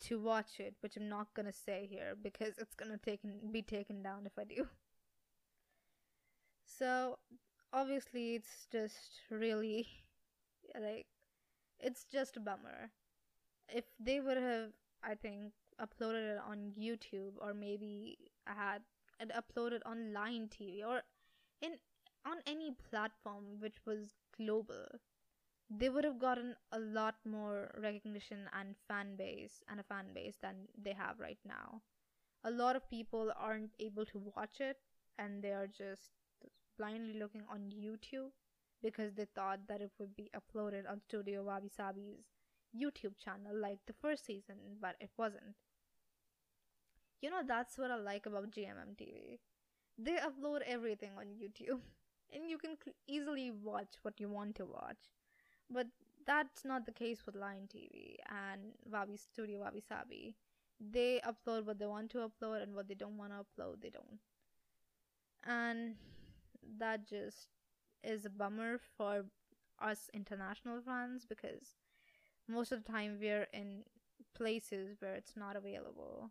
to 0.00 0.18
watch 0.18 0.58
it, 0.58 0.74
which 0.80 0.96
I'm 0.96 1.08
not 1.08 1.34
gonna 1.34 1.52
say 1.52 1.86
here 1.90 2.14
because 2.20 2.58
it's 2.58 2.74
gonna 2.74 2.98
taken 2.98 3.52
be 3.52 3.62
taken 3.62 4.02
down 4.02 4.26
if 4.26 4.32
I 4.38 4.44
do. 4.44 4.68
So 6.64 7.18
obviously 7.72 8.34
it's 8.34 8.66
just 8.70 9.20
really 9.30 9.86
like 10.74 11.06
it's 11.78 12.04
just 12.04 12.36
a 12.36 12.40
bummer. 12.40 12.90
If 13.68 13.84
they 14.00 14.20
would 14.20 14.38
have 14.38 14.70
I 15.02 15.14
think 15.14 15.52
uploaded 15.80 16.36
it 16.36 16.40
on 16.46 16.72
YouTube 16.78 17.34
or 17.40 17.54
maybe 17.54 18.18
had 18.46 18.82
it 19.20 19.30
uploaded 19.30 19.80
on 19.84 20.12
Line 20.12 20.48
TV 20.48 20.84
or 20.84 21.02
in 21.60 21.72
on 22.24 22.38
any 22.46 22.74
platform 22.90 23.60
which 23.60 23.76
was 23.86 24.21
global, 24.36 24.86
they 25.70 25.88
would 25.88 26.04
have 26.04 26.18
gotten 26.18 26.54
a 26.72 26.78
lot 26.78 27.16
more 27.24 27.70
recognition 27.82 28.48
and 28.58 28.76
fan 28.88 29.16
base 29.16 29.62
and 29.68 29.80
a 29.80 29.82
fan 29.84 30.06
base 30.14 30.36
than 30.42 30.68
they 30.76 30.92
have 30.92 31.18
right 31.18 31.38
now. 31.46 31.82
A 32.44 32.50
lot 32.50 32.76
of 32.76 32.90
people 32.90 33.32
aren't 33.38 33.74
able 33.78 34.04
to 34.06 34.32
watch 34.36 34.60
it 34.60 34.78
and 35.18 35.42
they 35.42 35.52
are 35.52 35.66
just 35.66 36.10
blindly 36.78 37.14
looking 37.18 37.42
on 37.50 37.70
YouTube 37.70 38.30
because 38.82 39.14
they 39.14 39.26
thought 39.34 39.60
that 39.68 39.80
it 39.80 39.92
would 39.98 40.16
be 40.16 40.30
uploaded 40.36 40.90
on 40.90 41.00
Studio 41.00 41.42
Wabi 41.44 41.68
Sabi's 41.68 42.24
YouTube 42.76 43.16
channel 43.18 43.54
like 43.54 43.78
the 43.86 43.92
first 43.92 44.26
season, 44.26 44.56
but 44.80 44.96
it 45.00 45.10
wasn't. 45.16 45.54
You 47.20 47.30
know, 47.30 47.42
that's 47.46 47.78
what 47.78 47.90
I 47.90 47.96
like 47.96 48.26
about 48.26 48.50
GMM 48.50 48.96
TV. 49.00 49.38
They 49.96 50.16
upload 50.16 50.62
everything 50.66 51.12
on 51.16 51.26
YouTube. 51.26 51.80
and 52.32 52.48
you 52.48 52.58
can 52.58 52.76
easily 53.06 53.50
watch 53.50 53.94
what 54.02 54.20
you 54.20 54.28
want 54.28 54.56
to 54.56 54.64
watch. 54.64 55.10
But 55.70 55.86
that's 56.26 56.64
not 56.64 56.86
the 56.86 56.92
case 56.92 57.24
with 57.26 57.34
Line 57.34 57.68
TV 57.74 58.16
and 58.28 58.72
Wabi 58.90 59.16
Studio 59.16 59.60
Wabi 59.60 59.82
Sabi. 59.86 60.36
They 60.80 61.20
upload 61.26 61.64
what 61.64 61.78
they 61.78 61.86
want 61.86 62.10
to 62.10 62.18
upload, 62.18 62.62
and 62.62 62.74
what 62.74 62.88
they 62.88 62.94
don't 62.94 63.16
want 63.16 63.32
to 63.32 63.44
upload, 63.44 63.80
they 63.80 63.90
don't. 63.90 64.18
And 65.44 65.94
that 66.78 67.08
just 67.08 67.48
is 68.04 68.24
a 68.24 68.30
bummer 68.30 68.78
for 68.96 69.24
us 69.80 70.10
international 70.12 70.80
fans 70.80 71.24
because 71.28 71.76
most 72.48 72.72
of 72.72 72.84
the 72.84 72.92
time 72.92 73.18
we're 73.20 73.48
in 73.52 73.82
places 74.34 74.96
where 75.00 75.14
it's 75.14 75.36
not 75.36 75.56
available. 75.56 76.30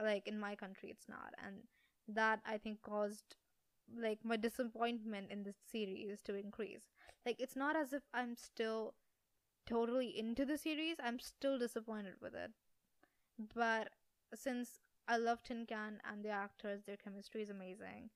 Like 0.00 0.26
in 0.26 0.38
my 0.38 0.54
country, 0.54 0.90
it's 0.90 1.08
not, 1.08 1.34
and 1.44 1.56
that 2.08 2.40
I 2.46 2.58
think 2.58 2.82
caused 2.82 3.36
like 3.96 4.20
my 4.24 4.36
disappointment 4.36 5.30
in 5.30 5.42
this 5.44 5.56
series 5.70 6.20
to 6.22 6.34
increase. 6.34 6.82
Like 7.26 7.36
it's 7.40 7.56
not 7.56 7.76
as 7.76 7.92
if 7.92 8.02
I'm 8.14 8.36
still 8.36 8.94
totally 9.66 10.18
into 10.18 10.44
the 10.46 10.58
series, 10.58 10.96
I'm 11.02 11.20
still 11.20 11.58
disappointed 11.58 12.14
with 12.20 12.34
it. 12.34 12.52
But 13.54 13.90
since 14.34 14.80
I 15.08 15.16
love 15.16 15.42
Tin 15.42 15.66
Can 15.66 16.00
and 16.04 16.24
the 16.24 16.28
actors, 16.30 16.82
their 16.84 16.96
chemistry 16.96 17.42
is 17.42 17.50
amazing. 17.50 18.10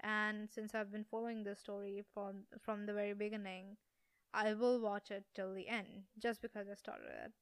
And 0.00 0.50
since 0.50 0.74
I've 0.74 0.92
been 0.92 1.04
following 1.04 1.44
the 1.44 1.56
story 1.56 2.04
from 2.14 2.44
from 2.60 2.86
the 2.86 2.94
very 2.94 3.14
beginning, 3.14 3.76
I 4.34 4.54
will 4.54 4.80
watch 4.80 5.10
it 5.10 5.26
till 5.34 5.54
the 5.54 5.68
end 5.68 6.04
just 6.18 6.42
because 6.42 6.68
I 6.68 6.74
started 6.74 7.10
it. 7.26 7.32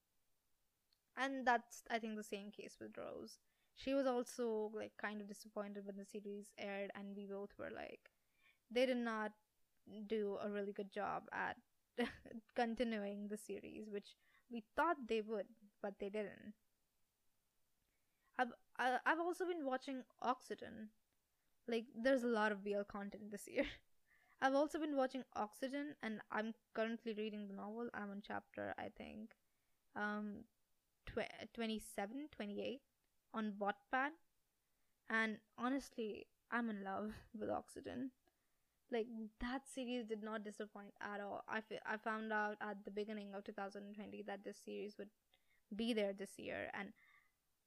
And 1.16 1.46
that's 1.46 1.84
I 1.88 2.00
think 2.00 2.16
the 2.16 2.24
same 2.24 2.50
case 2.50 2.76
with 2.80 2.96
Rose. 2.98 3.38
She 3.74 3.94
was 3.94 4.06
also 4.06 4.70
like 4.74 4.92
kind 5.00 5.20
of 5.20 5.28
disappointed 5.28 5.86
when 5.86 5.96
the 5.96 6.04
series 6.04 6.52
aired 6.58 6.90
and 6.94 7.16
we 7.16 7.26
both 7.26 7.50
were 7.58 7.70
like 7.74 8.10
they 8.70 8.86
did 8.86 8.98
not 8.98 9.32
do 10.06 10.38
a 10.42 10.50
really 10.50 10.72
good 10.72 10.92
job 10.92 11.24
at 11.32 11.56
continuing 12.54 13.28
the 13.28 13.36
series, 13.36 13.88
which 13.90 14.16
we 14.50 14.64
thought 14.76 14.96
they 15.08 15.20
would, 15.20 15.46
but 15.82 15.94
they 15.98 16.08
didn't. 16.10 16.54
I've 18.38 18.52
I've 18.78 19.20
also 19.20 19.46
been 19.46 19.64
watching 19.64 20.02
Oxygen. 20.22 20.88
Like, 21.68 21.86
there's 21.96 22.24
a 22.24 22.28
lot 22.28 22.52
of 22.52 22.64
BL 22.64 22.82
content 22.84 23.30
this 23.30 23.48
year. 23.48 23.66
I've 24.42 24.54
also 24.54 24.78
been 24.80 24.96
watching 24.96 25.24
Oxygen, 25.36 25.94
and 26.02 26.20
I'm 26.32 26.54
currently 26.74 27.14
reading 27.14 27.46
the 27.48 27.54
novel. 27.54 27.88
I'm 27.94 28.10
on 28.10 28.22
chapter, 28.26 28.74
I 28.78 28.88
think, 28.96 29.34
um, 29.96 30.44
tw- 31.06 31.54
27, 31.54 32.28
28 32.32 32.82
on 33.34 33.54
Wattpad. 33.60 34.10
And 35.08 35.38
honestly, 35.58 36.26
I'm 36.50 36.70
in 36.70 36.84
love 36.84 37.12
with 37.38 37.50
Oxygen. 37.50 38.10
Like 38.92 39.06
that 39.40 39.62
series 39.68 40.06
did 40.06 40.22
not 40.22 40.44
disappoint 40.44 40.94
at 41.00 41.20
all. 41.20 41.44
I, 41.48 41.58
f- 41.58 41.82
I 41.86 41.96
found 41.96 42.32
out 42.32 42.56
at 42.60 42.84
the 42.84 42.90
beginning 42.90 43.34
of 43.34 43.44
2020 43.44 44.22
that 44.24 44.44
this 44.44 44.58
series 44.64 44.96
would 44.98 45.10
be 45.76 45.92
there 45.94 46.12
this 46.12 46.38
year. 46.38 46.70
And 46.74 46.90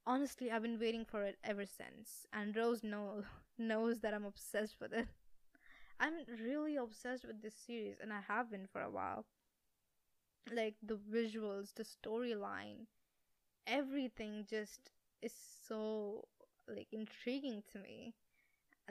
honestly 0.07 0.51
i've 0.51 0.63
been 0.63 0.79
waiting 0.79 1.05
for 1.05 1.23
it 1.23 1.37
ever 1.43 1.65
since. 1.65 2.27
And 2.33 2.55
rose 2.55 2.83
know, 2.83 3.23
knows 3.57 3.99
that 4.01 4.13
i'm 4.13 4.25
obsessed 4.25 4.77
with 4.81 4.93
it. 4.93 5.07
I'm 5.99 6.13
really 6.43 6.75
obsessed 6.77 7.25
with 7.25 7.41
this 7.41 7.55
series 7.55 7.97
and 8.01 8.13
i 8.13 8.21
have 8.27 8.51
been 8.51 8.67
for 8.71 8.81
a 8.81 8.89
while. 8.91 9.25
Like 10.49 10.75
the 10.81 10.95
visuals 10.95 11.73
the 11.73 11.83
storyline 11.83 12.87
everything 13.67 14.45
just 14.49 14.91
is 15.23 15.33
so 15.67 16.25
like 16.67 16.87
intriguing 16.91 17.63
to 17.71 17.79
me 17.79 18.15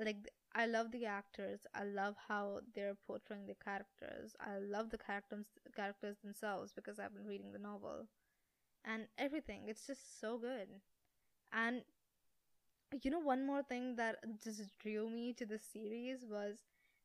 like 0.03 0.17
I 0.55 0.67
love 0.67 0.91
the 0.93 1.07
actors. 1.07 1.61
I 1.75 1.85
love 1.85 2.15
how 2.29 2.61
they're 2.75 2.97
portraying 3.07 3.47
the 3.47 3.55
characters. 3.65 4.37
I 4.41 4.59
love 4.59 4.91
the 4.91 4.99
characters 4.99 5.47
characters 5.75 6.19
themselves 6.23 6.73
because 6.75 6.99
I've 6.99 7.15
been 7.15 7.27
reading 7.27 7.53
the 7.53 7.59
novel. 7.59 8.09
And 8.85 9.07
everything. 9.19 9.65
It's 9.69 9.87
just 9.87 10.21
so 10.21 10.39
good. 10.39 10.69
And 11.53 11.83
you 13.03 13.11
know 13.11 13.19
one 13.21 13.47
more 13.47 13.63
thing 13.63 13.97
that 13.97 14.17
just 14.43 14.63
drew 14.79 15.09
me 15.09 15.33
to 15.35 15.47
the 15.47 15.59
series 15.59 16.25
was 16.29 16.59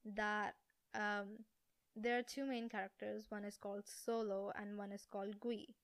that 0.06 0.56
um 0.94 1.46
there 1.96 2.18
are 2.20 2.24
two 2.24 2.46
main 2.46 2.70
characters. 2.70 3.26
One 3.30 3.44
is 3.44 3.58
called 3.58 3.84
Solo 3.88 4.52
and 4.60 4.78
one 4.78 4.92
is 4.92 5.06
called 5.12 5.40
Gui. 5.40 5.76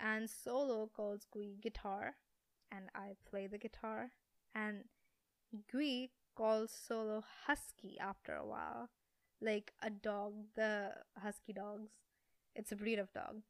And 0.00 0.28
Solo 0.28 0.90
calls 0.94 1.26
Gui 1.32 1.56
guitar 1.62 2.16
and 2.74 2.86
I 2.94 3.16
play 3.28 3.46
the 3.46 3.58
guitar 3.58 4.10
and 4.54 4.84
Gui 5.70 6.10
calls 6.34 6.70
Solo 6.70 7.22
Husky 7.46 7.98
after 8.00 8.34
a 8.34 8.46
while. 8.46 8.88
Like 9.40 9.72
a 9.82 9.90
dog, 9.90 10.34
the 10.54 10.92
Husky 11.18 11.52
dogs. 11.52 11.90
It's 12.54 12.72
a 12.72 12.76
breed 12.76 12.98
of 12.98 13.12
dog. 13.12 13.42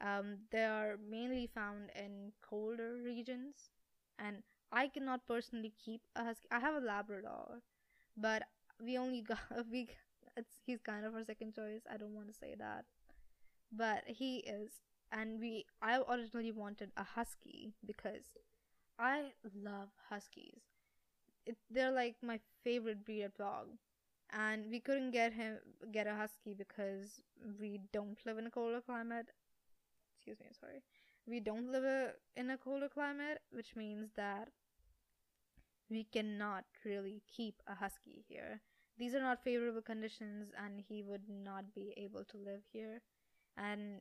Um, 0.00 0.38
they 0.50 0.64
are 0.64 0.96
mainly 1.08 1.48
found 1.52 1.90
in 1.94 2.32
colder 2.42 2.96
regions, 3.02 3.70
and 4.18 4.42
I 4.70 4.88
cannot 4.88 5.26
personally 5.26 5.72
keep 5.84 6.02
a 6.16 6.24
husky. 6.24 6.48
I 6.50 6.60
have 6.60 6.74
a 6.74 6.84
Labrador, 6.84 7.62
but 8.16 8.42
we 8.84 8.98
only 8.98 9.22
got 9.28 9.38
we. 9.70 9.88
It's 10.36 10.58
he's 10.66 10.80
kind 10.80 11.04
of 11.04 11.14
our 11.14 11.24
second 11.24 11.54
choice. 11.54 11.82
I 11.92 11.96
don't 11.96 12.14
want 12.14 12.28
to 12.28 12.34
say 12.34 12.54
that, 12.58 12.84
but 13.70 14.04
he 14.06 14.38
is, 14.38 14.70
and 15.12 15.40
we. 15.40 15.66
I 15.80 16.00
originally 16.08 16.52
wanted 16.52 16.90
a 16.96 17.04
husky 17.04 17.74
because 17.86 18.36
I 18.98 19.32
love 19.62 19.88
huskies. 20.08 20.60
It, 21.46 21.56
they're 21.70 21.90
like 21.92 22.16
my 22.22 22.38
favorite 22.64 23.04
breed 23.04 23.22
of 23.22 23.36
dog. 23.36 23.66
And 24.30 24.66
we 24.70 24.80
couldn't 24.80 25.10
get 25.10 25.32
him 25.32 25.58
get 25.92 26.06
a 26.06 26.14
husky 26.14 26.54
because 26.54 27.20
we 27.60 27.80
don't 27.92 28.18
live 28.24 28.38
in 28.38 28.46
a 28.46 28.50
colder 28.50 28.80
climate. 28.80 29.26
Excuse 30.16 30.40
me 30.40 30.46
sorry. 30.58 30.82
We 31.26 31.40
don't 31.40 31.70
live 31.70 31.84
a, 31.84 32.12
in 32.36 32.50
a 32.50 32.56
colder 32.56 32.88
climate 32.88 33.40
which 33.50 33.76
means 33.76 34.08
that 34.16 34.48
we 35.90 36.04
cannot 36.04 36.64
really 36.84 37.22
keep 37.36 37.56
a 37.66 37.74
husky 37.74 38.24
here. 38.26 38.62
These 38.98 39.14
are 39.14 39.20
not 39.20 39.44
favorable 39.44 39.82
conditions 39.82 40.52
and 40.64 40.82
he 40.88 41.02
would 41.02 41.28
not 41.28 41.74
be 41.74 41.92
able 41.98 42.24
to 42.24 42.38
live 42.38 42.62
here. 42.72 43.02
And 43.58 43.98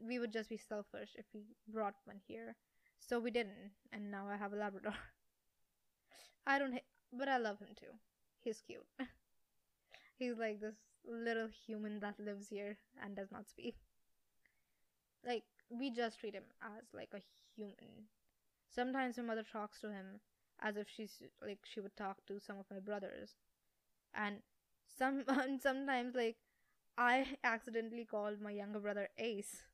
we 0.00 0.20
would 0.20 0.32
just 0.32 0.48
be 0.48 0.58
selfish 0.58 1.10
if 1.16 1.24
we 1.34 1.42
brought 1.68 1.94
one 2.04 2.20
here 2.28 2.54
so 3.00 3.18
we 3.18 3.30
didn't 3.30 3.72
and 3.92 4.10
now 4.10 4.26
i 4.28 4.36
have 4.36 4.52
a 4.52 4.56
labrador 4.56 4.94
I 6.46 6.58
don't, 6.58 6.72
ha- 6.72 6.84
but 7.12 7.28
I 7.28 7.36
love 7.38 7.58
him 7.58 7.74
too. 7.78 7.92
He's 8.42 8.60
cute. 8.60 8.86
He's 10.18 10.36
like 10.36 10.60
this 10.60 10.74
little 11.04 11.48
human 11.48 12.00
that 12.00 12.18
lives 12.18 12.48
here 12.48 12.78
and 13.00 13.14
does 13.14 13.30
not 13.30 13.48
speak. 13.48 13.76
Like, 15.24 15.44
we 15.68 15.90
just 15.90 16.18
treat 16.20 16.34
him 16.34 16.44
as 16.62 16.84
like 16.94 17.12
a 17.14 17.20
human. 17.54 18.08
Sometimes 18.70 19.16
my 19.18 19.24
mother 19.24 19.44
talks 19.44 19.80
to 19.80 19.90
him 19.92 20.20
as 20.60 20.76
if 20.76 20.88
she's 20.88 21.22
like 21.42 21.60
she 21.64 21.80
would 21.80 21.96
talk 21.96 22.18
to 22.26 22.40
some 22.40 22.58
of 22.58 22.66
my 22.70 22.80
brothers. 22.80 23.36
And 24.14 24.42
some 24.98 25.24
and 25.28 25.60
sometimes 25.62 26.14
like 26.16 26.36
I 26.98 27.26
accidentally 27.44 28.06
called 28.06 28.40
my 28.40 28.52
younger 28.52 28.80
brother 28.80 29.08
Ace. 29.18 29.64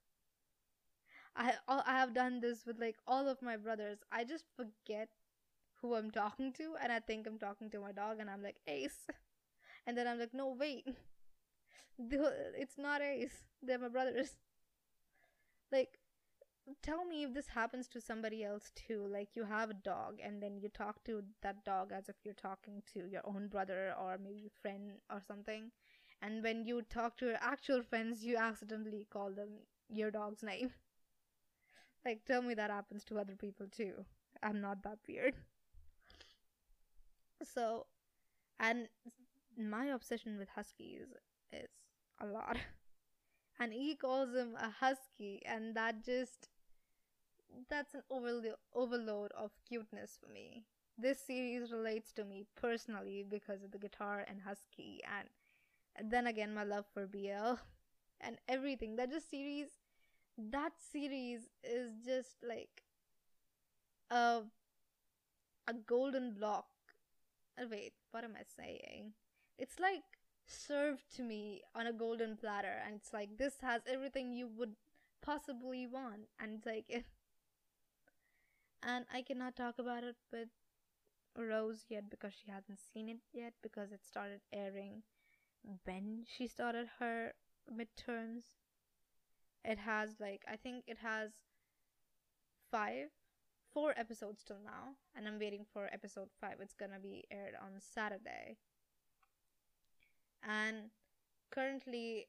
I 1.36 1.54
I 1.68 1.98
have 1.98 2.14
done 2.14 2.40
this 2.40 2.64
with 2.66 2.78
like 2.80 2.96
all 3.06 3.28
of 3.28 3.42
my 3.42 3.56
brothers. 3.56 3.98
I 4.10 4.24
just 4.24 4.44
forget 4.56 5.08
who 5.80 5.94
I'm 5.94 6.10
talking 6.10 6.52
to, 6.54 6.76
and 6.82 6.92
I 6.92 7.00
think 7.00 7.26
I'm 7.26 7.38
talking 7.38 7.70
to 7.70 7.80
my 7.80 7.92
dog, 7.92 8.18
and 8.20 8.30
I'm 8.30 8.42
like, 8.42 8.60
Ace. 8.66 9.06
And 9.86 9.98
then 9.98 10.06
I'm 10.06 10.18
like, 10.20 10.34
no, 10.34 10.48
wait. 10.58 10.86
It's 11.98 12.78
not 12.78 13.02
Ace. 13.02 13.44
They're 13.62 13.78
my 13.78 13.88
brothers. 13.88 14.36
Like, 15.72 15.98
tell 16.82 17.04
me 17.04 17.24
if 17.24 17.34
this 17.34 17.48
happens 17.48 17.88
to 17.88 18.00
somebody 18.00 18.44
else 18.44 18.70
too. 18.74 19.06
Like, 19.06 19.36
you 19.36 19.44
have 19.44 19.70
a 19.70 19.74
dog, 19.74 20.18
and 20.22 20.42
then 20.42 20.58
you 20.60 20.68
talk 20.68 21.04
to 21.04 21.22
that 21.42 21.64
dog 21.64 21.92
as 21.92 22.08
if 22.08 22.16
you're 22.24 22.34
talking 22.34 22.82
to 22.94 23.06
your 23.08 23.22
own 23.26 23.48
brother 23.48 23.94
or 24.00 24.18
maybe 24.18 24.48
friend 24.62 25.00
or 25.10 25.22
something. 25.26 25.72
And 26.22 26.42
when 26.42 26.66
you 26.66 26.82
talk 26.82 27.16
to 27.18 27.26
your 27.26 27.38
actual 27.42 27.82
friends, 27.82 28.24
you 28.24 28.36
accidentally 28.36 29.06
call 29.10 29.32
them 29.32 29.50
your 29.88 30.10
dog's 30.10 30.42
name. 30.42 30.72
Like, 32.04 32.24
tell 32.24 32.42
me 32.42 32.54
that 32.54 32.70
happens 32.70 33.04
to 33.04 33.18
other 33.18 33.34
people 33.36 33.66
too. 33.68 34.04
I'm 34.42 34.60
not 34.60 34.82
that 34.84 34.98
weird. 35.08 35.34
So, 37.42 37.86
and 38.60 38.88
my 39.58 39.86
obsession 39.86 40.38
with 40.38 40.50
huskies 40.50 41.08
is 41.52 41.68
a 42.20 42.26
lot. 42.26 42.58
And 43.60 43.72
he 43.72 43.94
calls 43.94 44.34
him 44.34 44.56
a 44.60 44.70
husky, 44.70 45.40
and 45.46 45.74
that 45.76 46.04
just 46.04 46.48
that's 47.68 47.94
an 47.94 48.02
overlo- 48.10 48.56
overload 48.74 49.32
of 49.32 49.50
cuteness 49.68 50.18
for 50.20 50.30
me. 50.32 50.64
This 50.98 51.18
series 51.20 51.72
relates 51.72 52.12
to 52.12 52.24
me 52.24 52.44
personally 52.56 53.24
because 53.28 53.62
of 53.62 53.70
the 53.70 53.78
guitar 53.78 54.24
and 54.28 54.40
husky, 54.42 55.00
and, 55.18 55.28
and 55.96 56.10
then 56.10 56.26
again 56.26 56.54
my 56.54 56.64
love 56.64 56.86
for 56.92 57.06
BL 57.06 57.60
and 58.20 58.38
everything. 58.48 58.96
That 58.96 59.10
just 59.10 59.30
series, 59.30 59.68
that 60.50 60.72
series 60.92 61.48
is 61.64 61.90
just 62.04 62.36
like 62.46 62.82
a 64.10 64.42
a 65.66 65.74
golden 65.74 66.32
block 66.34 66.66
uh, 67.60 67.66
wait, 67.70 67.92
what 68.10 68.24
am 68.24 68.34
I 68.36 68.42
saying? 68.56 69.12
It's 69.58 69.78
like 69.78 70.02
served 70.46 71.04
to 71.16 71.22
me 71.22 71.62
on 71.74 71.86
a 71.86 71.92
golden 71.92 72.36
platter 72.36 72.80
and 72.84 72.96
it's 72.96 73.12
like 73.12 73.36
this 73.38 73.54
has 73.62 73.82
everything 73.86 74.32
you 74.32 74.48
would 74.48 74.74
possibly 75.22 75.86
want 75.86 76.28
and 76.40 76.54
it's 76.54 76.66
like 76.66 76.86
and 78.82 79.04
I 79.12 79.22
cannot 79.22 79.56
talk 79.56 79.78
about 79.78 80.04
it 80.04 80.16
with 80.32 80.48
Rose 81.36 81.84
yet 81.88 82.10
because 82.10 82.32
she 82.34 82.50
hasn't 82.50 82.80
seen 82.92 83.08
it 83.08 83.18
yet 83.32 83.54
because 83.62 83.92
it 83.92 84.04
started 84.04 84.40
airing 84.52 85.02
when 85.84 86.24
she 86.26 86.46
started 86.46 86.88
her 86.98 87.32
midterms. 87.72 88.44
It 89.64 89.78
has 89.78 90.20
like 90.20 90.42
I 90.50 90.56
think 90.56 90.84
it 90.86 90.98
has 91.02 91.30
five 92.70 93.08
four 93.72 93.94
episodes 93.96 94.42
till 94.46 94.58
now 94.64 94.96
and 95.16 95.26
I'm 95.26 95.38
waiting 95.38 95.64
for 95.72 95.88
episode 95.92 96.28
5. 96.40 96.56
It's 96.60 96.74
to 96.90 96.98
be 96.98 97.24
aired 97.30 97.54
on 97.60 97.72
Saturday. 97.78 98.58
And 100.46 100.90
currently 101.50 102.26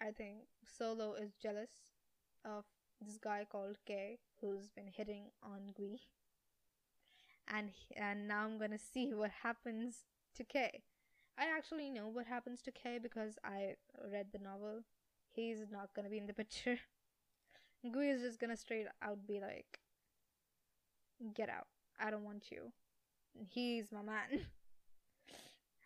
I 0.00 0.10
think 0.10 0.48
Solo 0.64 1.14
is 1.14 1.32
jealous 1.40 1.70
of 2.44 2.64
this 3.00 3.16
guy 3.16 3.46
called 3.50 3.78
Kay 3.86 4.18
who's 4.40 4.68
been 4.68 4.90
hitting 4.94 5.30
on 5.42 5.72
Gui. 5.74 6.00
And 7.48 7.70
and 7.96 8.26
now 8.26 8.44
I'm 8.44 8.58
to 8.70 8.78
see 8.78 9.14
what 9.14 9.30
happens 9.42 10.04
to 10.36 10.44
Kay. 10.44 10.82
I 11.38 11.46
actually 11.46 11.90
know 11.90 12.08
what 12.08 12.26
happens 12.26 12.62
to 12.62 12.70
Kay 12.70 12.98
because 13.02 13.38
I 13.44 13.74
read 14.10 14.28
the 14.32 14.38
novel. 14.38 14.82
He's 15.34 15.58
not 15.70 15.92
to 16.04 16.10
be 16.10 16.18
in 16.18 16.26
the 16.26 16.32
picture. 16.32 16.78
Gui 17.92 18.08
is 18.08 18.22
just 18.22 18.40
to 18.50 18.56
straight 18.56 18.86
out 19.02 19.26
be 19.26 19.40
like 19.40 19.80
get 21.34 21.48
out. 21.48 21.66
I 22.00 22.10
don't 22.10 22.24
want 22.24 22.50
you. 22.50 22.72
He's 23.48 23.90
my 23.92 24.02
man. 24.02 24.46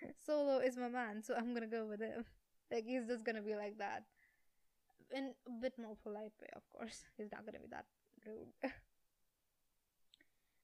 Solo 0.26 0.58
is 0.58 0.76
my 0.76 0.88
man, 0.88 1.22
so 1.22 1.34
I'm 1.34 1.54
gonna 1.54 1.66
go 1.66 1.87
with 1.87 2.00
him. 2.00 2.24
Like 2.70 2.84
he's 2.87 3.06
just 3.06 3.24
gonna 3.24 3.42
be 3.42 3.56
like 3.56 3.78
that. 3.78 4.04
In 5.11 5.32
a 5.46 5.50
bit 5.50 5.72
more 5.78 5.96
polite 6.02 6.32
way, 6.40 6.48
of 6.54 6.68
course. 6.70 7.04
He's 7.16 7.32
not 7.32 7.46
gonna 7.46 7.61
be 7.61 7.68
that 7.70 7.87
rude. 8.26 8.52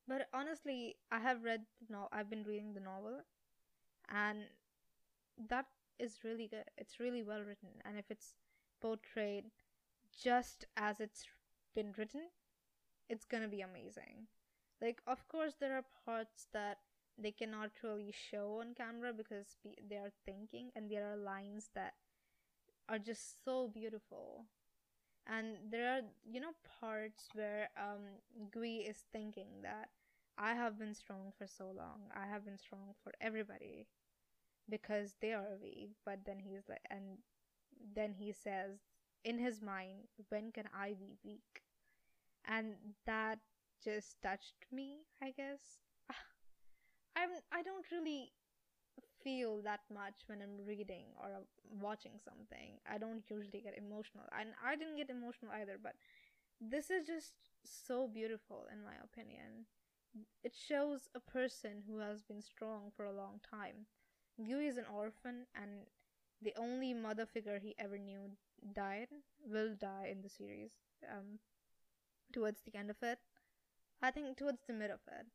but 0.07 0.29
honestly, 0.35 0.97
I 1.11 1.19
have 1.21 1.43
read 1.43 1.63
no 1.89 2.09
I've 2.13 2.29
been 2.29 2.45
reading 2.45 2.75
the 2.75 2.81
novel 2.81 3.23
and 4.13 4.45
that 5.49 5.67
is 5.99 6.19
really 6.23 6.47
good. 6.47 6.69
It's 6.77 7.01
really 7.01 7.23
well 7.23 7.41
written 7.41 7.81
and 7.85 7.99
if 7.99 8.11
it's 8.11 8.35
portrayed 8.85 9.47
just 10.23 10.67
as 10.77 11.01
it's 11.01 11.25
been 11.75 11.93
written, 11.97 12.29
it's 13.09 13.25
gonna 13.27 13.49
be 13.49 13.63
amazing. 13.63 14.29
Like, 14.81 15.01
of 15.07 15.27
course, 15.29 15.55
there 15.61 15.75
are 15.77 15.85
parts 16.07 16.49
that 16.53 16.79
they 17.19 17.33
cannot 17.33 17.71
really 17.83 18.13
show 18.13 18.61
on 18.61 18.75
camera 18.75 19.13
because 19.13 19.57
they 19.89 19.97
are 19.97 20.13
thinking, 20.27 20.71
and 20.77 20.91
there 20.91 21.11
are 21.13 21.17
lines 21.17 21.71
that 21.75 21.95
are 22.89 22.99
just 22.99 23.45
so 23.45 23.69
beautiful. 23.69 24.47
And 25.27 25.57
there 25.71 25.91
are, 25.95 26.03
you 26.25 26.41
know, 26.41 26.55
parts 26.81 27.29
where 27.35 27.71
um, 27.79 28.21
Gui 28.53 28.79
is 28.79 29.05
thinking 29.13 29.63
that 29.63 29.91
I 30.39 30.55
have 30.55 30.79
been 30.79 30.95
strong 30.95 31.33
for 31.39 31.47
so 31.47 31.67
long. 31.71 32.11
I 32.15 32.27
have 32.27 32.45
been 32.45 32.59
strong 32.59 32.95
for 33.03 33.13
everybody 33.21 33.89
because 34.69 35.17
they 35.21 35.33
are 35.33 35.59
weak. 35.63 35.93
But 36.05 36.21
then 36.27 36.41
he's 36.41 36.69
like, 36.69 36.85
and 36.91 37.19
then 37.95 38.15
he 38.19 38.33
says 38.33 38.79
in 39.25 39.39
his 39.39 39.63
mind, 39.63 40.09
when 40.29 40.53
can 40.53 40.69
I 40.77 40.95
be 40.95 41.17
weak? 41.25 41.63
And 42.47 42.75
that 43.07 43.39
just 43.83 44.21
touched 44.23 44.67
me, 44.73 45.07
I 45.23 45.31
guess. 45.31 45.81
I'm 47.17 47.31
I 47.53 47.63
don't 47.63 47.87
really 47.91 48.33
feel 49.23 49.63
that 49.63 49.81
much 49.93 50.27
when 50.27 50.43
I'm 50.43 50.65
reading 50.67 51.07
or 51.19 51.27
uh, 51.27 51.45
watching 51.81 52.13
something. 52.23 52.79
I 52.91 52.99
don't 52.99 53.25
usually 53.29 53.61
get 53.61 53.79
emotional. 53.79 54.25
And 54.39 54.51
I 54.65 54.77
didn't 54.77 54.97
get 54.97 55.11
emotional 55.11 55.53
either, 55.53 55.79
but 55.83 55.95
this 56.61 56.91
is 56.91 57.07
just 57.07 57.33
so 57.65 58.07
beautiful 58.07 58.67
in 58.71 58.85
my 58.85 58.95
opinion. 59.03 59.67
It 60.45 60.55
shows 60.55 61.09
a 61.15 61.21
person 61.21 61.83
who 61.89 61.99
has 61.99 62.23
been 62.23 62.43
strong 62.43 62.93
for 62.95 63.05
a 63.05 63.17
long 63.17 63.41
time. 63.51 63.87
Gui 64.39 64.67
is 64.67 64.77
an 64.77 64.85
orphan 64.95 65.47
and 65.55 65.87
the 66.45 66.55
only 66.59 66.95
mother 66.95 67.27
figure 67.27 67.59
he 67.61 67.75
ever 67.79 67.99
knew 67.99 68.31
died, 68.75 69.09
will 69.47 69.75
die 69.75 70.09
in 70.13 70.23
the 70.23 70.31
series. 70.31 70.73
Um 71.11 71.41
towards 72.33 72.63
the 72.63 72.77
end 72.77 72.91
of 72.91 72.97
it. 73.03 73.19
I 74.03 74.11
think 74.11 74.37
towards 74.37 74.63
the 74.67 74.73
mid 74.75 74.91
of 74.91 75.01
it, 75.09 75.27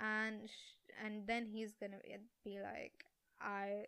and 0.00 0.48
sh- 0.48 0.92
and 1.04 1.26
then 1.26 1.46
he's 1.46 1.74
gonna 1.74 2.00
be 2.44 2.60
like, 2.60 3.04
I 3.40 3.86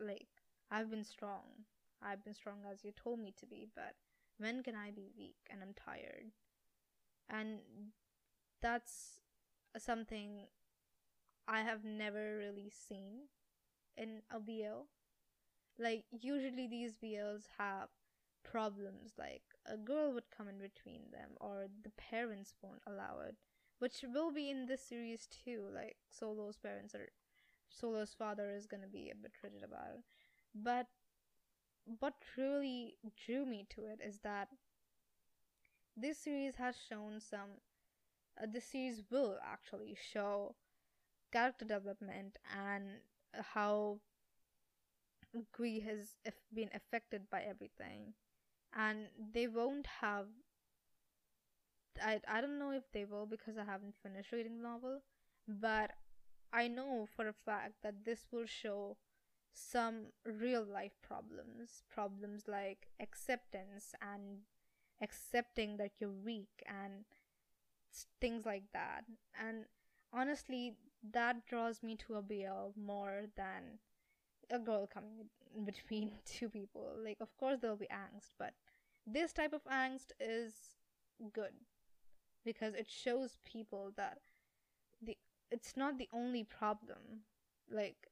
like 0.00 0.28
I've 0.70 0.90
been 0.90 1.04
strong. 1.04 1.66
I've 2.02 2.24
been 2.24 2.34
strong 2.34 2.58
as 2.70 2.84
you 2.84 2.92
told 2.92 3.20
me 3.20 3.32
to 3.38 3.46
be, 3.46 3.68
but 3.74 3.96
when 4.38 4.62
can 4.62 4.76
I 4.76 4.90
be 4.90 5.08
weak 5.16 5.36
and 5.50 5.62
I'm 5.62 5.74
tired? 5.74 6.32
And 7.28 7.60
that's 8.60 9.20
something 9.78 10.46
I 11.46 11.60
have 11.62 11.84
never 11.84 12.36
really 12.36 12.68
seen 12.70 13.28
in 13.96 14.22
a 14.30 14.40
BL. 14.40 14.88
Like 15.78 16.04
usually 16.10 16.66
these 16.68 16.96
BLs 16.96 17.44
have 17.58 17.88
problems 18.44 19.12
like 19.18 19.42
a 19.66 19.76
girl 19.76 20.12
would 20.12 20.30
come 20.36 20.48
in 20.48 20.58
between 20.58 21.02
them 21.12 21.30
or 21.40 21.68
the 21.84 21.90
parents 21.90 22.54
won't 22.60 22.82
allow 22.86 23.20
it 23.26 23.36
which 23.78 24.04
will 24.12 24.32
be 24.32 24.50
in 24.50 24.66
this 24.66 24.84
series 24.84 25.28
too 25.28 25.64
like 25.72 25.96
solo's 26.10 26.56
parents 26.56 26.94
are 26.94 27.08
solo's 27.70 28.14
father 28.14 28.50
is 28.50 28.66
to 28.66 28.88
be 28.88 29.10
a 29.10 29.14
bit 29.14 29.32
rigid 29.42 29.62
about 29.62 29.88
it. 29.94 30.04
But 30.54 30.86
what 31.98 32.14
really 32.36 32.96
drew 33.16 33.44
me 33.46 33.66
to 33.70 33.86
it 33.86 34.00
is 34.04 34.18
that 34.20 34.48
this 35.96 36.18
series 36.18 36.56
has 36.56 36.76
shown 36.88 37.20
some 37.20 37.60
uh, 38.42 38.46
this 38.52 38.64
series 38.66 39.02
will 39.10 39.38
actually 39.44 39.96
show 40.12 40.54
character 41.32 41.64
development 41.64 42.38
and 42.56 42.84
how 43.54 43.98
Gui 45.56 45.80
has 45.80 46.16
been 46.52 46.70
affected 46.74 47.28
by 47.30 47.42
everything 47.42 48.14
and 48.76 49.08
they 49.32 49.46
won't 49.46 49.86
have 50.00 50.26
I, 52.02 52.20
I 52.26 52.40
don't 52.40 52.58
know 52.58 52.70
if 52.70 52.90
they 52.92 53.04
will 53.04 53.26
because 53.26 53.58
I 53.58 53.64
haven't 53.64 53.94
finished 54.02 54.32
reading 54.32 54.56
the 54.58 54.62
novel, 54.62 55.02
but 55.46 55.92
I 56.52 56.68
know 56.68 57.06
for 57.14 57.28
a 57.28 57.32
fact 57.32 57.74
that 57.82 58.04
this 58.04 58.26
will 58.32 58.46
show 58.46 58.96
some 59.54 60.06
real 60.24 60.64
life 60.64 60.92
problems. 61.02 61.82
Problems 61.90 62.44
like 62.48 62.88
acceptance 63.00 63.94
and 64.00 64.40
accepting 65.02 65.76
that 65.76 65.92
you're 66.00 66.10
weak 66.10 66.62
and 66.66 67.04
things 68.20 68.46
like 68.46 68.64
that. 68.72 69.04
And 69.38 69.66
honestly, 70.12 70.76
that 71.12 71.46
draws 71.46 71.82
me 71.82 71.96
to 72.06 72.14
a 72.16 72.22
BL 72.22 72.72
more 72.76 73.24
than 73.36 73.78
a 74.50 74.58
girl 74.58 74.86
coming 74.92 75.26
between 75.64 76.12
two 76.26 76.48
people. 76.48 76.94
Like, 77.02 77.18
of 77.20 77.36
course, 77.36 77.58
there'll 77.60 77.76
be 77.76 77.86
angst, 77.86 78.30
but 78.38 78.52
this 79.06 79.32
type 79.32 79.52
of 79.52 79.64
angst 79.64 80.12
is 80.20 80.52
good 81.32 81.52
because 82.44 82.74
it 82.74 82.88
shows 82.88 83.38
people 83.44 83.92
that 83.96 84.18
the 85.00 85.16
it's 85.50 85.76
not 85.76 85.98
the 85.98 86.08
only 86.12 86.44
problem. 86.44 87.24
Like, 87.70 88.08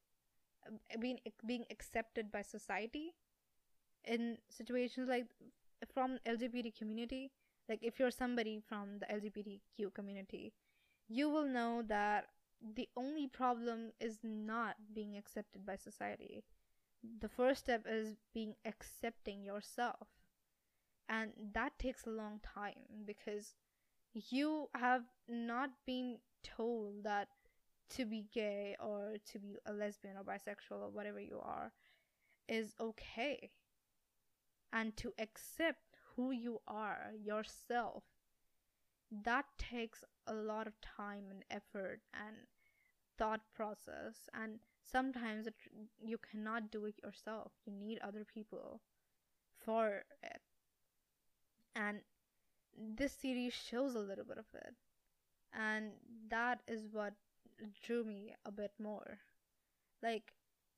uh, 0.66 0.98
being 0.98 1.18
being 1.46 1.64
accepted 1.70 2.30
by 2.30 2.42
society 2.42 3.14
in 4.04 4.38
situations 4.48 5.08
like 5.08 5.26
from 5.92 6.18
LGBT 6.26 6.76
community. 6.76 7.30
Like, 7.68 7.80
if 7.82 8.00
you're 8.00 8.10
somebody 8.10 8.60
from 8.68 8.98
the 8.98 9.06
LGBTQ 9.06 9.94
community, 9.94 10.52
you 11.08 11.28
will 11.30 11.46
know 11.46 11.82
that 11.86 12.26
the 12.60 12.88
only 12.96 13.26
problem 13.26 13.92
is 14.00 14.18
not 14.22 14.76
being 14.94 15.16
accepted 15.16 15.64
by 15.64 15.76
society. 15.76 16.44
The 17.20 17.28
first 17.28 17.60
step 17.60 17.86
is 17.88 18.16
being 18.34 18.54
accepting 18.64 19.42
yourself. 19.42 20.08
And 21.08 21.32
that 21.54 21.78
takes 21.78 22.06
a 22.06 22.10
long 22.10 22.40
time 22.42 23.04
because 23.04 23.54
you 24.12 24.68
have 24.74 25.04
not 25.28 25.70
been 25.86 26.18
told 26.44 27.04
that 27.04 27.28
to 27.90 28.04
be 28.04 28.26
gay 28.32 28.76
or 28.78 29.16
to 29.32 29.38
be 29.38 29.56
a 29.66 29.72
lesbian 29.72 30.16
or 30.16 30.22
bisexual 30.22 30.82
or 30.82 30.90
whatever 30.90 31.20
you 31.20 31.40
are 31.42 31.72
is 32.48 32.74
okay. 32.80 33.50
And 34.72 34.96
to 34.98 35.12
accept 35.18 35.96
who 36.14 36.30
you 36.30 36.60
are 36.68 37.12
yourself 37.20 38.04
that 39.10 39.44
takes 39.58 40.04
a 40.26 40.34
lot 40.34 40.66
of 40.66 40.80
time 40.80 41.24
and 41.30 41.44
effort 41.50 42.00
and 42.14 42.36
thought 43.18 43.40
process 43.54 44.28
and 44.34 44.58
sometimes 44.84 45.46
it, 45.46 45.54
you 46.02 46.18
cannot 46.18 46.70
do 46.70 46.84
it 46.86 46.94
yourself 47.02 47.52
you 47.66 47.72
need 47.72 47.98
other 48.00 48.24
people 48.24 48.80
for 49.64 50.04
it 50.22 50.40
and 51.74 52.00
this 52.96 53.12
series 53.12 53.52
shows 53.52 53.94
a 53.94 53.98
little 54.00 54.24
bit 54.24 54.38
of 54.38 54.46
it 54.54 54.74
and 55.52 55.90
that 56.28 56.60
is 56.68 56.88
what 56.92 57.14
drew 57.84 58.04
me 58.04 58.34
a 58.44 58.52
bit 58.52 58.72
more 58.78 59.18
like 60.02 60.32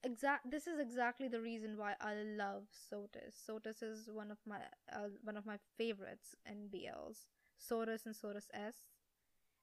exact 0.05 0.51
this 0.51 0.66
is 0.66 0.78
exactly 0.80 1.28
the 1.28 1.40
reason 1.40 1.76
why 1.76 1.95
I 2.01 2.14
love 2.14 2.64
Sotus. 2.72 3.34
Sotus 3.49 3.82
is 3.82 4.11
one 4.12 4.30
of 4.30 4.38
my 4.47 4.59
uh, 4.93 5.09
one 5.22 5.36
of 5.36 5.47
my 5.47 5.59
favorites 5.78 6.34
in 6.47 6.68
BLs. 6.68 7.26
Sotus 7.59 8.07
and 8.07 8.14
Sotus 8.14 8.49
S, 8.53 8.74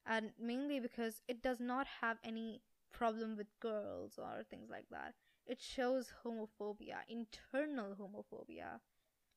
and 0.10 0.32
mainly 0.41 0.82
because 0.82 1.22
it 1.30 1.41
does 1.43 1.62
not 1.62 1.88
have 2.01 2.18
any 2.26 2.62
problem 2.91 3.38
with 3.38 3.47
girls 3.62 4.20
or 4.20 4.43
things 4.49 4.70
like 4.72 4.88
that. 4.91 5.16
It 5.47 5.62
shows 5.62 6.14
homophobia, 6.26 6.99
internal 7.10 7.95
homophobia. 7.95 8.82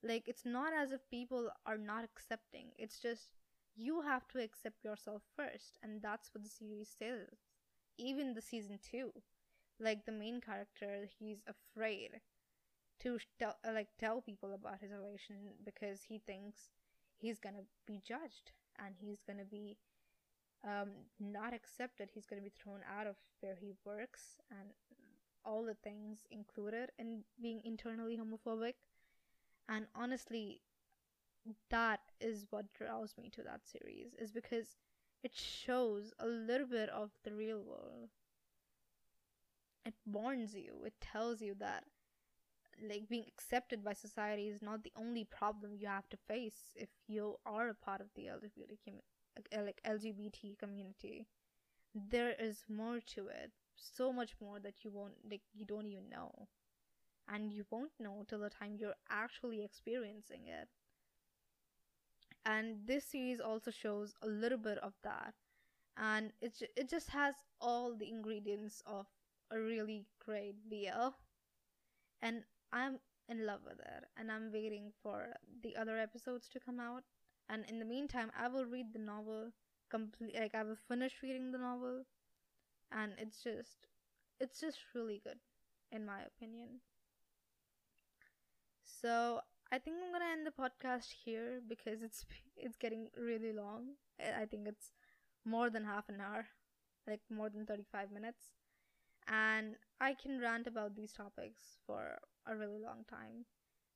Like 0.02 0.28
it's 0.28 0.44
not 0.46 0.72
as 0.74 0.92
if 0.92 1.08
people 1.10 1.50
are 1.66 1.78
not 1.78 2.04
accepting. 2.04 2.68
It's 2.78 3.00
just 3.00 3.32
you 3.76 4.02
have 4.02 4.28
to 4.28 4.42
accept 4.42 4.84
yourself 4.84 5.22
first, 5.36 5.78
and 5.82 6.02
that's 6.02 6.30
what 6.34 6.44
the 6.44 6.50
series 6.50 6.94
says. 6.98 7.28
Even 7.98 8.34
the 8.34 8.42
season 8.42 8.78
two 8.82 9.12
like 9.80 10.06
the 10.06 10.12
main 10.12 10.40
character 10.40 11.08
he's 11.18 11.42
afraid 11.48 12.20
to 13.00 13.18
tell, 13.38 13.56
uh, 13.68 13.72
like 13.72 13.88
tell 13.98 14.20
people 14.22 14.54
about 14.54 14.80
his 14.80 14.92
relation 14.92 15.36
because 15.64 16.02
he 16.04 16.18
thinks 16.18 16.70
he's 17.18 17.38
gonna 17.40 17.64
be 17.86 18.00
judged 18.04 18.52
and 18.78 18.94
he's 19.00 19.22
gonna 19.26 19.44
be 19.44 19.76
um, 20.64 20.90
not 21.20 21.52
accepted 21.52 22.10
he's 22.12 22.26
gonna 22.26 22.42
be 22.42 22.52
thrown 22.62 22.80
out 22.98 23.06
of 23.06 23.16
where 23.40 23.56
he 23.60 23.72
works 23.84 24.40
and 24.50 24.70
all 25.44 25.64
the 25.64 25.74
things 25.74 26.20
included 26.30 26.90
in 26.98 27.24
being 27.40 27.60
internally 27.64 28.16
homophobic. 28.16 28.74
And 29.68 29.86
honestly 29.94 30.60
that 31.70 32.00
is 32.20 32.46
what 32.50 32.72
draws 32.72 33.14
me 33.18 33.28
to 33.30 33.42
that 33.42 33.62
series 33.66 34.14
is 34.18 34.30
because 34.30 34.76
it 35.22 35.32
shows 35.34 36.12
a 36.18 36.26
little 36.26 36.66
bit 36.66 36.88
of 36.88 37.10
the 37.24 37.34
real 37.34 37.60
world. 37.62 38.10
It 39.84 39.94
warns 40.06 40.54
you 40.54 40.84
it 40.84 40.94
tells 41.00 41.40
you 41.40 41.54
that 41.58 41.84
like 42.88 43.08
being 43.08 43.24
accepted 43.28 43.84
by 43.84 43.92
society 43.92 44.48
is 44.48 44.62
not 44.62 44.82
the 44.82 44.92
only 44.96 45.24
problem 45.24 45.76
you 45.76 45.86
have 45.86 46.08
to 46.08 46.16
face 46.16 46.74
if 46.76 46.88
you 47.06 47.36
are 47.44 47.68
a 47.68 47.74
part 47.74 48.00
of 48.00 48.08
the 48.14 48.22
LGBT 48.22 49.02
Uh, 49.36 49.62
like 49.62 49.80
LGBT 49.84 50.56
community. 50.58 51.26
There 51.94 52.34
is 52.38 52.64
more 52.68 53.00
to 53.14 53.28
it, 53.28 53.52
so 53.76 54.12
much 54.12 54.34
more 54.40 54.60
that 54.60 54.84
you 54.84 54.90
won't 54.90 55.14
like 55.30 55.42
you 55.54 55.64
don't 55.66 55.86
even 55.86 56.08
know, 56.10 56.48
and 57.28 57.52
you 57.52 57.66
won't 57.70 57.92
know 58.00 58.24
till 58.28 58.40
the 58.40 58.50
time 58.50 58.76
you're 58.78 58.96
actually 59.10 59.64
experiencing 59.64 60.46
it. 60.46 60.68
And 62.46 62.86
this 62.86 63.04
series 63.06 63.40
also 63.40 63.70
shows 63.72 64.14
a 64.22 64.26
little 64.28 64.58
bit 64.58 64.78
of 64.78 64.94
that, 65.02 65.34
and 65.96 66.32
it 66.40 66.62
it 66.76 66.88
just 66.88 67.10
has 67.10 67.34
all 67.60 67.94
the 67.96 68.08
ingredients 68.08 68.82
of 68.86 69.06
a 69.50 69.58
really 69.60 70.06
great 70.20 70.68
BL. 70.68 71.16
And 72.22 72.44
I'm 72.72 73.00
in 73.28 73.44
love 73.46 73.60
with 73.64 73.80
it. 73.80 74.04
And 74.16 74.30
I'm 74.32 74.50
waiting 74.52 74.92
for 75.02 75.34
the 75.62 75.76
other 75.76 75.98
episodes 75.98 76.48
to 76.50 76.60
come 76.60 76.80
out. 76.80 77.04
And 77.48 77.64
in 77.68 77.78
the 77.78 77.84
meantime, 77.84 78.30
I 78.38 78.48
will 78.48 78.64
read 78.64 78.92
the 78.92 78.98
novel 78.98 79.52
complete 79.90 80.34
like 80.34 80.54
I 80.54 80.62
will 80.62 80.76
finish 80.88 81.22
reading 81.22 81.52
the 81.52 81.58
novel. 81.58 82.04
And 82.92 83.12
it's 83.18 83.42
just 83.42 83.86
it's 84.40 84.60
just 84.60 84.78
really 84.94 85.20
good 85.24 85.38
in 85.92 86.06
my 86.06 86.22
opinion. 86.22 86.80
So 88.84 89.40
I 89.72 89.78
think 89.78 89.96
I'm 90.02 90.12
gonna 90.12 90.30
end 90.32 90.46
the 90.46 90.50
podcast 90.52 91.10
here 91.24 91.60
because 91.68 92.02
it's 92.02 92.24
it's 92.56 92.76
getting 92.76 93.08
really 93.16 93.52
long. 93.52 93.94
I 94.20 94.44
think 94.46 94.68
it's 94.68 94.92
more 95.44 95.70
than 95.70 95.84
half 95.84 96.08
an 96.08 96.20
hour, 96.20 96.46
like 97.06 97.20
more 97.30 97.50
than 97.50 97.66
35 97.66 98.12
minutes 98.12 98.54
and 99.28 99.76
I 100.00 100.14
can 100.14 100.40
rant 100.40 100.66
about 100.66 100.96
these 100.96 101.12
topics 101.12 101.78
for 101.86 102.18
a 102.46 102.56
really 102.56 102.78
long 102.78 103.04
time. 103.08 103.46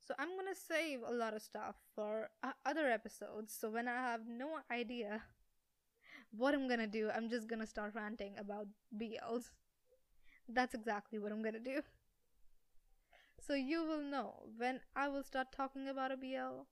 So 0.06 0.14
I'm 0.20 0.36
gonna 0.36 0.54
save 0.54 1.00
a 1.04 1.12
lot 1.12 1.34
of 1.34 1.42
stuff 1.42 1.74
for 1.96 2.28
uh, 2.44 2.52
other 2.64 2.88
episodes. 2.88 3.52
So 3.58 3.68
when 3.68 3.88
I 3.88 3.94
have 3.96 4.20
no 4.28 4.58
idea 4.70 5.22
what 6.30 6.54
I'm 6.54 6.68
gonna 6.68 6.86
do, 6.86 7.10
I'm 7.12 7.28
just 7.28 7.48
gonna 7.48 7.66
start 7.66 7.92
ranting 7.96 8.34
about 8.38 8.68
BLs. 8.96 9.50
That's 10.48 10.74
exactly 10.74 11.18
what 11.18 11.32
I'm 11.32 11.42
gonna 11.42 11.58
do. 11.58 11.82
So 13.44 13.54
you 13.54 13.84
will 13.84 14.02
know 14.02 14.44
when 14.56 14.80
I 14.94 15.08
will 15.08 15.24
start 15.24 15.48
talking 15.50 15.88
about 15.88 16.12
a 16.12 16.16
BL. 16.16 16.66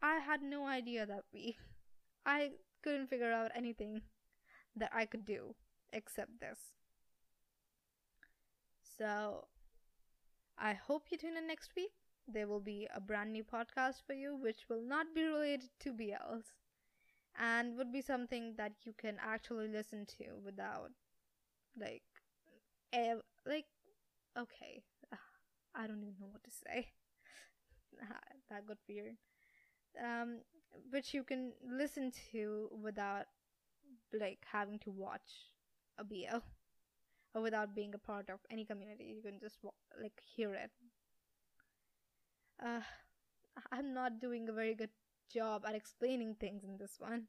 I 0.00 0.18
had 0.18 0.40
no 0.40 0.66
idea 0.66 1.04
that 1.04 1.24
we. 1.32 1.56
I 2.26 2.52
couldn't 2.82 3.08
figure 3.08 3.32
out 3.32 3.50
anything 3.56 4.02
that 4.76 4.90
I 4.94 5.04
could 5.04 5.24
do 5.24 5.56
except 5.92 6.38
this. 6.38 6.58
So 8.98 9.48
I 10.56 10.74
hope 10.74 11.08
you 11.10 11.18
tune 11.18 11.36
in 11.36 11.48
next 11.48 11.74
week. 11.76 11.92
There 12.28 12.46
will 12.48 12.60
be 12.60 12.88
a 12.94 13.00
brand 13.00 13.32
new 13.32 13.44
podcast 13.44 14.02
for 14.06 14.12
you, 14.14 14.36
which 14.36 14.68
will 14.68 14.82
not 14.82 15.14
be 15.14 15.24
related 15.24 15.70
to 15.80 15.92
BLs 15.92 16.54
and 17.38 17.76
would 17.76 17.92
be 17.92 18.02
something 18.02 18.54
that 18.56 18.72
you 18.84 18.94
can 18.94 19.18
actually 19.20 19.68
listen 19.68 20.06
to 20.18 20.36
without 20.44 20.90
like 21.78 22.02
ev- 22.92 23.22
like 23.46 23.66
okay 24.38 24.84
i 25.74 25.86
don't 25.86 26.02
even 26.02 26.16
know 26.20 26.28
what 26.32 26.44
to 26.44 26.50
say. 26.50 26.88
That 28.50 28.66
got 28.66 28.78
weird. 28.88 29.16
Um 30.02 30.40
which 30.90 31.14
you 31.14 31.24
can 31.24 31.52
listen 31.64 32.12
to 32.32 32.68
without 32.82 33.26
like 34.12 34.44
having 34.52 34.78
to 34.80 34.90
watch 34.90 35.52
a 35.98 36.04
bl 36.04 36.38
or 37.34 37.42
without 37.42 37.74
being 37.74 37.94
a 37.94 37.98
part 37.98 38.30
of 38.30 38.40
any 38.50 38.64
community. 38.64 39.04
You 39.04 39.22
can 39.22 39.38
just 39.40 39.58
like 40.00 40.20
hear 40.24 40.54
it 40.54 40.70
uh 42.64 42.80
i'm 43.72 43.92
not 43.94 44.20
doing 44.20 44.48
a 44.48 44.52
very 44.52 44.74
good 44.74 44.90
job 45.32 45.64
at 45.66 45.74
explaining 45.74 46.34
things 46.34 46.64
in 46.64 46.78
this 46.78 46.96
one. 46.98 47.24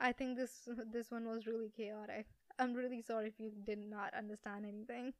I 0.00 0.12
think 0.12 0.36
this 0.36 0.68
this 0.90 1.10
one 1.10 1.26
was 1.28 1.46
really 1.46 1.70
chaotic. 1.76 2.26
I'm 2.58 2.74
really 2.74 3.02
sorry 3.02 3.28
if 3.28 3.38
you 3.38 3.52
did 3.64 3.78
not 3.78 4.14
understand 4.14 4.66
anything. 4.66 5.12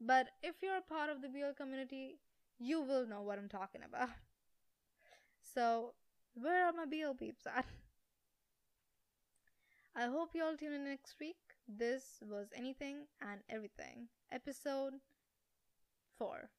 But 0.00 0.28
if 0.42 0.56
you're 0.62 0.78
a 0.78 0.92
part 0.94 1.10
of 1.10 1.20
the 1.20 1.28
BL 1.28 1.54
community 1.56 2.18
you 2.62 2.82
will 2.82 3.06
know 3.06 3.22
what 3.22 3.38
i'm 3.38 3.48
talking 3.48 3.80
about. 3.82 4.10
So 5.54 5.94
where 6.34 6.66
are 6.66 6.72
my 6.72 6.84
BL 6.84 7.16
peeps 7.18 7.46
at? 7.46 7.64
I 9.96 10.06
hope 10.06 10.30
you 10.34 10.44
all 10.44 10.56
tune 10.56 10.74
in 10.74 10.84
next 10.84 11.14
week. 11.18 11.38
This 11.66 12.22
was 12.22 12.48
Anything 12.54 13.06
and 13.20 13.40
Everything, 13.48 14.08
episode 14.30 14.94
4. 16.18 16.50